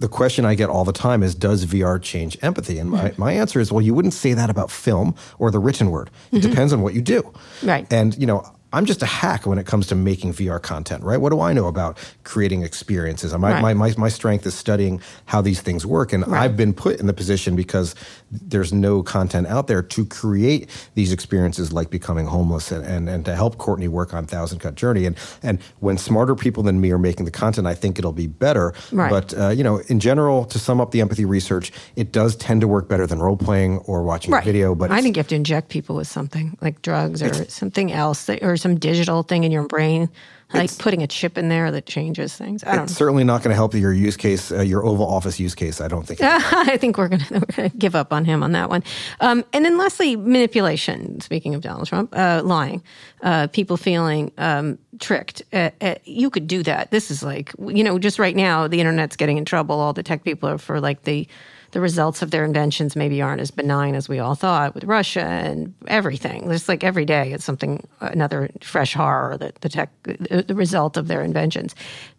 [0.00, 2.78] the question I get all the time is, does VR change empathy?
[2.78, 5.90] And my, my answer is, well, you wouldn't say that about film or the written
[5.90, 6.08] word.
[6.32, 7.30] It depends on what you do.
[7.62, 7.86] Right.
[7.92, 11.16] And, you know, I'm just a hack when it comes to making VR content, right?
[11.20, 13.32] What do I know about creating experiences?
[13.36, 13.62] My, Right.
[13.62, 16.12] my, my, my strength is studying how these things work.
[16.12, 16.42] And Right.
[16.42, 17.94] I've been put in the position because
[18.30, 23.24] there's no content out there to create these experiences like becoming homeless and, and, and
[23.24, 25.06] to help Courtney work on Thousand Cut Journey.
[25.06, 28.26] And, and when smarter people than me are making the content, I think it'll be
[28.26, 28.72] better.
[28.92, 29.10] Right.
[29.10, 32.60] But, uh, you know, in general, to sum up the empathy research, it does tend
[32.60, 34.74] to work better than role playing or watching a video.
[34.74, 38.26] But I think you have to inject people with something like drugs or something else,
[38.26, 40.08] that, or some digital thing in your brain,
[40.52, 42.64] like putting a chip in there that changes things.
[42.64, 42.98] I don't it's know.
[42.98, 45.80] certainly not going to help your use case, uh, your Oval Office use case.
[45.80, 46.20] I don't think.
[46.22, 48.82] I think we're going to give up on him on that one.
[49.20, 51.20] Um, and then lastly, manipulation.
[51.20, 52.82] Speaking of Donald Trump, uh, lying,
[53.22, 55.42] uh, people feeling um, tricked.
[55.52, 56.90] Uh, uh, you could do that.
[56.90, 59.80] This is like, you know, just right now, the internet's getting in trouble.
[59.80, 61.26] All the tech people are for like the
[61.72, 65.22] the results of their inventions maybe aren't as benign as we all thought with Russia
[65.22, 66.48] and everything.
[66.48, 71.08] There's like every day it's something another fresh horror that the tech the result of
[71.08, 71.74] their inventions.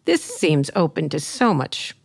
[0.06, 1.96] This seems open to so much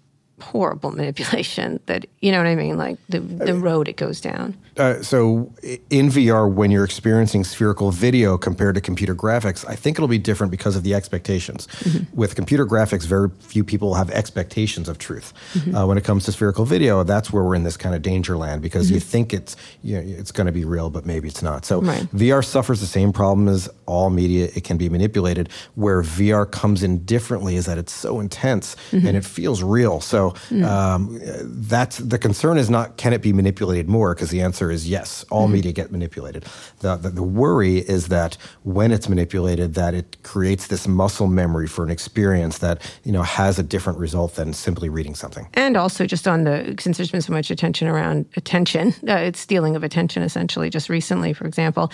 [0.41, 4.21] horrible manipulation that you know what I mean, like the the uh, road it goes
[4.21, 4.57] down.
[4.77, 5.51] Uh, so
[5.89, 10.19] in VR, when you're experiencing spherical video compared to computer graphics, I think it'll be
[10.19, 11.67] different because of the expectations.
[11.67, 12.15] Mm-hmm.
[12.15, 15.33] With computer graphics, very few people have expectations of truth.
[15.55, 15.75] Mm-hmm.
[15.75, 18.37] Uh, when it comes to spherical video, that's where we're in this kind of danger
[18.37, 19.09] land because you mm-hmm.
[19.09, 21.65] think it's you know, it's going to be real, but maybe it's not.
[21.65, 22.03] So Right.
[22.13, 24.49] VR suffers the same problem as all media.
[24.55, 25.49] It can be manipulated.
[25.75, 30.01] Where VR comes in differently is that it's so intense and it feels real.
[30.01, 30.26] So
[30.65, 34.89] um, that's the concern is not can it be manipulated more because the answer is
[34.89, 35.25] yes.
[35.31, 36.45] All media get manipulated.
[36.81, 41.67] The, the the worry is that when it's manipulated, that it creates this muscle memory
[41.67, 45.49] for an experience that you know has a different result than simply reading something.
[45.55, 49.41] And also, just on the since there's been so much attention around attention, uh, it's
[49.41, 50.71] stealing of attention essentially.
[50.71, 51.91] Just recently, for example,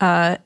[0.00, 0.36] uh,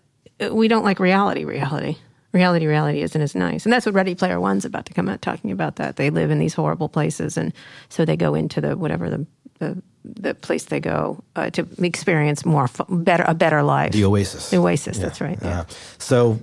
[0.51, 1.45] we don't like reality.
[1.45, 1.97] Reality.
[2.33, 5.21] Reality, reality isn't as nice, and that's what Ready Player One's about to come out
[5.21, 5.77] talking about.
[5.77, 7.53] That they live in these horrible places, and
[7.89, 9.27] so they go into the whatever the
[9.59, 13.93] the, the place they go uh, to experience more better a better life.
[13.93, 14.51] The Oasis.
[14.51, 14.99] The Oasis.
[14.99, 15.39] That's right.
[15.41, 15.61] Yeah.
[15.61, 15.65] Uh,
[15.99, 16.41] so,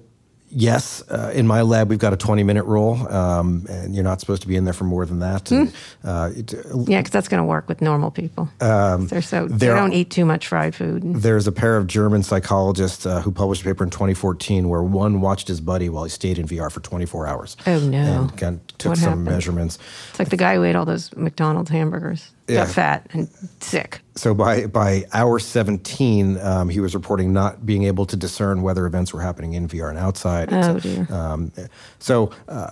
[0.50, 4.20] yes, uh, in my lab, we've got a 20 minute rule, um, and you're not
[4.20, 5.52] supposed to be in there for more than that.
[5.52, 5.70] And,
[6.02, 6.08] Hmm.
[6.08, 6.54] uh, it,
[6.88, 8.50] Yeah, because that's going to work with normal people.
[8.60, 11.04] they're so they Um, don't eat too much fried food.
[11.22, 15.22] There's a pair of German psychologists uh, who published a paper in 2014 where one
[15.22, 17.58] watched his buddy while he stayed in VR for 24 hours.
[17.68, 17.98] Oh, no.
[17.98, 19.26] And kind of took What some happened?
[19.26, 19.80] measurements.
[20.10, 22.32] it's like the guy who ate all those McDonald's hamburgers.
[22.48, 22.66] Yeah.
[22.66, 23.28] Got fat and
[23.60, 24.00] sick.
[24.16, 28.86] So by by hour 17, um, he was reporting not being able to discern whether
[28.86, 30.50] events were happening in VR and outside.
[30.52, 31.08] Oh, dear.
[31.12, 31.52] Um,
[32.00, 32.72] so uh,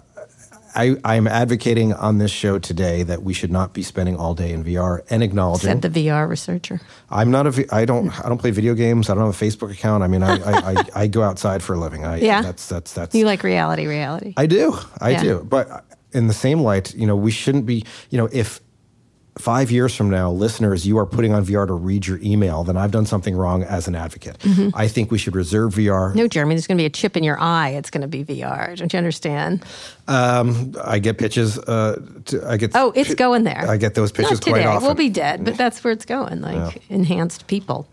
[0.76, 4.52] I, I'm advocating on this show today that we should not be spending all day
[4.52, 5.70] in VR and acknowledging.
[5.70, 6.82] Said the VR researcher.
[7.10, 7.66] I'm not a.
[7.74, 8.10] I don't.
[8.24, 9.10] I don't play video games.
[9.10, 10.04] I don't have a Facebook account.
[10.04, 12.06] I mean, I I, I, I go outside for a living.
[12.06, 12.42] I, Yeah.
[12.42, 13.16] That's that's that's.
[13.16, 14.34] You like reality, reality.
[14.36, 14.78] I do.
[15.00, 15.24] I Yeah.
[15.24, 15.44] do.
[15.44, 17.86] But in the same light, you know, we shouldn't be.
[18.10, 18.60] You know, if
[19.38, 22.78] five years from now, listeners, you are putting on VR to read your email, then
[22.78, 24.40] I've done something wrong as an advocate.
[24.40, 24.70] Mm-hmm.
[24.74, 26.16] I think we should reserve VR.
[26.16, 27.70] no, Jeremy, there's going to be a chip in your eye.
[27.70, 28.78] It's going to be VR.
[28.78, 29.64] Don't you understand?
[30.08, 31.58] Um, I get pitches.
[31.60, 32.72] Uh, to, I get.
[32.76, 33.66] Oh, it's pi- going there.
[33.68, 34.52] I get those pitches Not today.
[34.64, 34.86] quite often.
[34.86, 36.42] We'll be dead, but that's where it's going.
[36.42, 37.88] Like enhanced people.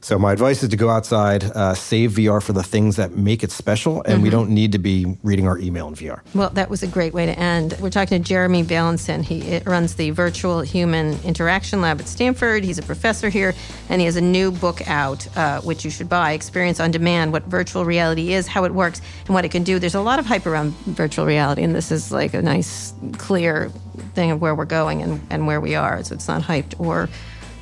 [0.00, 3.42] So my advice is to go outside, uh, save VR for the things that make
[3.42, 4.22] it special, and Mm-hmm.
[4.22, 6.20] we don't need to be reading our email in VR.
[6.34, 7.76] Well, that was a great way to end.
[7.80, 9.22] We're talking to Jeremy Bailenson.
[9.22, 12.62] He it runs the Virtual Human Interaction Lab at Stanford.
[12.64, 13.54] He's a professor here,
[13.88, 17.32] and he has a new book out, uh, which you should buy Experience on Demand
[17.32, 19.78] What Virtual Reality Is, How It Works, and What It Can Do.
[19.78, 23.70] There's a lot of hype around virtual reality, and this is like a nice, clear
[24.14, 26.02] thing of where we're going and, and where we are.
[26.04, 27.08] So it's not hyped or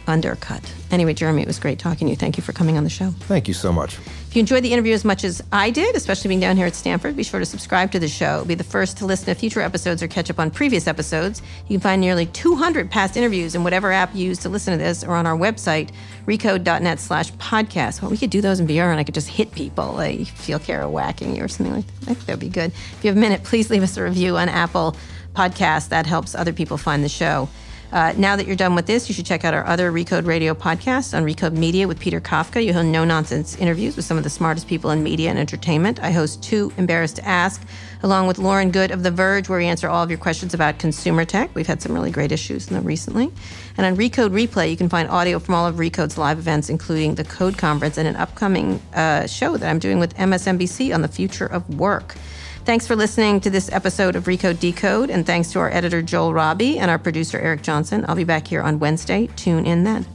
[0.07, 0.73] undercut.
[0.91, 2.17] Anyway, Jeremy, it was great talking to you.
[2.17, 3.11] Thank you for coming on the show.
[3.21, 3.99] Thank you so much.
[3.99, 6.75] If you enjoyed the interview as much as I did, especially being down here at
[6.75, 8.45] Stanford, be sure to subscribe to the show.
[8.45, 11.41] Be the first to listen to future episodes or catch up on previous episodes.
[11.69, 14.79] You can find nearly 200 past interviews in whatever app you use to listen to
[14.83, 15.91] this or on our website,
[16.27, 18.03] recode.net slash podcast.
[18.03, 19.93] Well, we could do those in VR and I could just hit people.
[19.93, 22.11] Like feel Kara whacking you or something like that.
[22.11, 22.73] I think that would be good.
[22.73, 24.97] If you have a minute, please leave us a review on Apple
[25.35, 25.91] Podcast.
[25.91, 27.49] That helps other people find the show.
[27.95, 30.53] Uh, now that you're done with this, you should check out our other Recode Radio
[30.53, 32.57] podcast on Recode Media with Peter Kafka.
[32.57, 36.03] You'll hear no nonsense interviews with some of the smartest people in media and entertainment.
[36.03, 37.63] I host Too Embarrassed to Ask,
[38.03, 40.81] along with Lauren Goode of The Verge, where we answer all of your questions about
[40.81, 41.55] consumer tech.
[41.55, 43.31] We've had some really great issues in them recently.
[43.77, 47.15] And on Recode Replay, you can find audio from all of Recode's live events, including
[47.15, 51.09] the Code Conference and an upcoming uh, show that I'm doing with MSNBC on the
[51.09, 52.17] future of work.
[52.65, 56.33] Thanks for listening to this episode of Recode Decode, and thanks to our editor Joel
[56.33, 58.07] Robbie and our producer Eric Johnson.
[58.09, 59.29] I'll be back here on Wednesday.
[59.37, 60.07] Tune in then.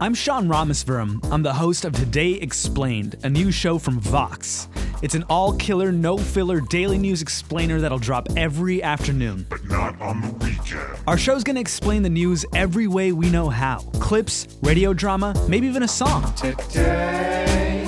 [0.00, 1.18] I'm Sean Rameswaram.
[1.30, 4.68] I'm the host of Today Explained, a new show from Vox.
[5.02, 9.44] It's an all killer, no filler daily news explainer that'll drop every afternoon.
[9.50, 10.98] But not on the weekend.
[11.06, 15.66] Our show's gonna explain the news every way we know how clips, radio drama, maybe
[15.66, 16.32] even a song.
[16.34, 17.87] Today,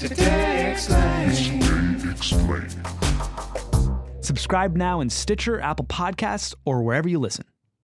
[0.00, 1.30] today explain.
[2.10, 2.68] explain.
[4.22, 7.44] Subscribe now in Stitcher, Apple Podcasts, or wherever you listen.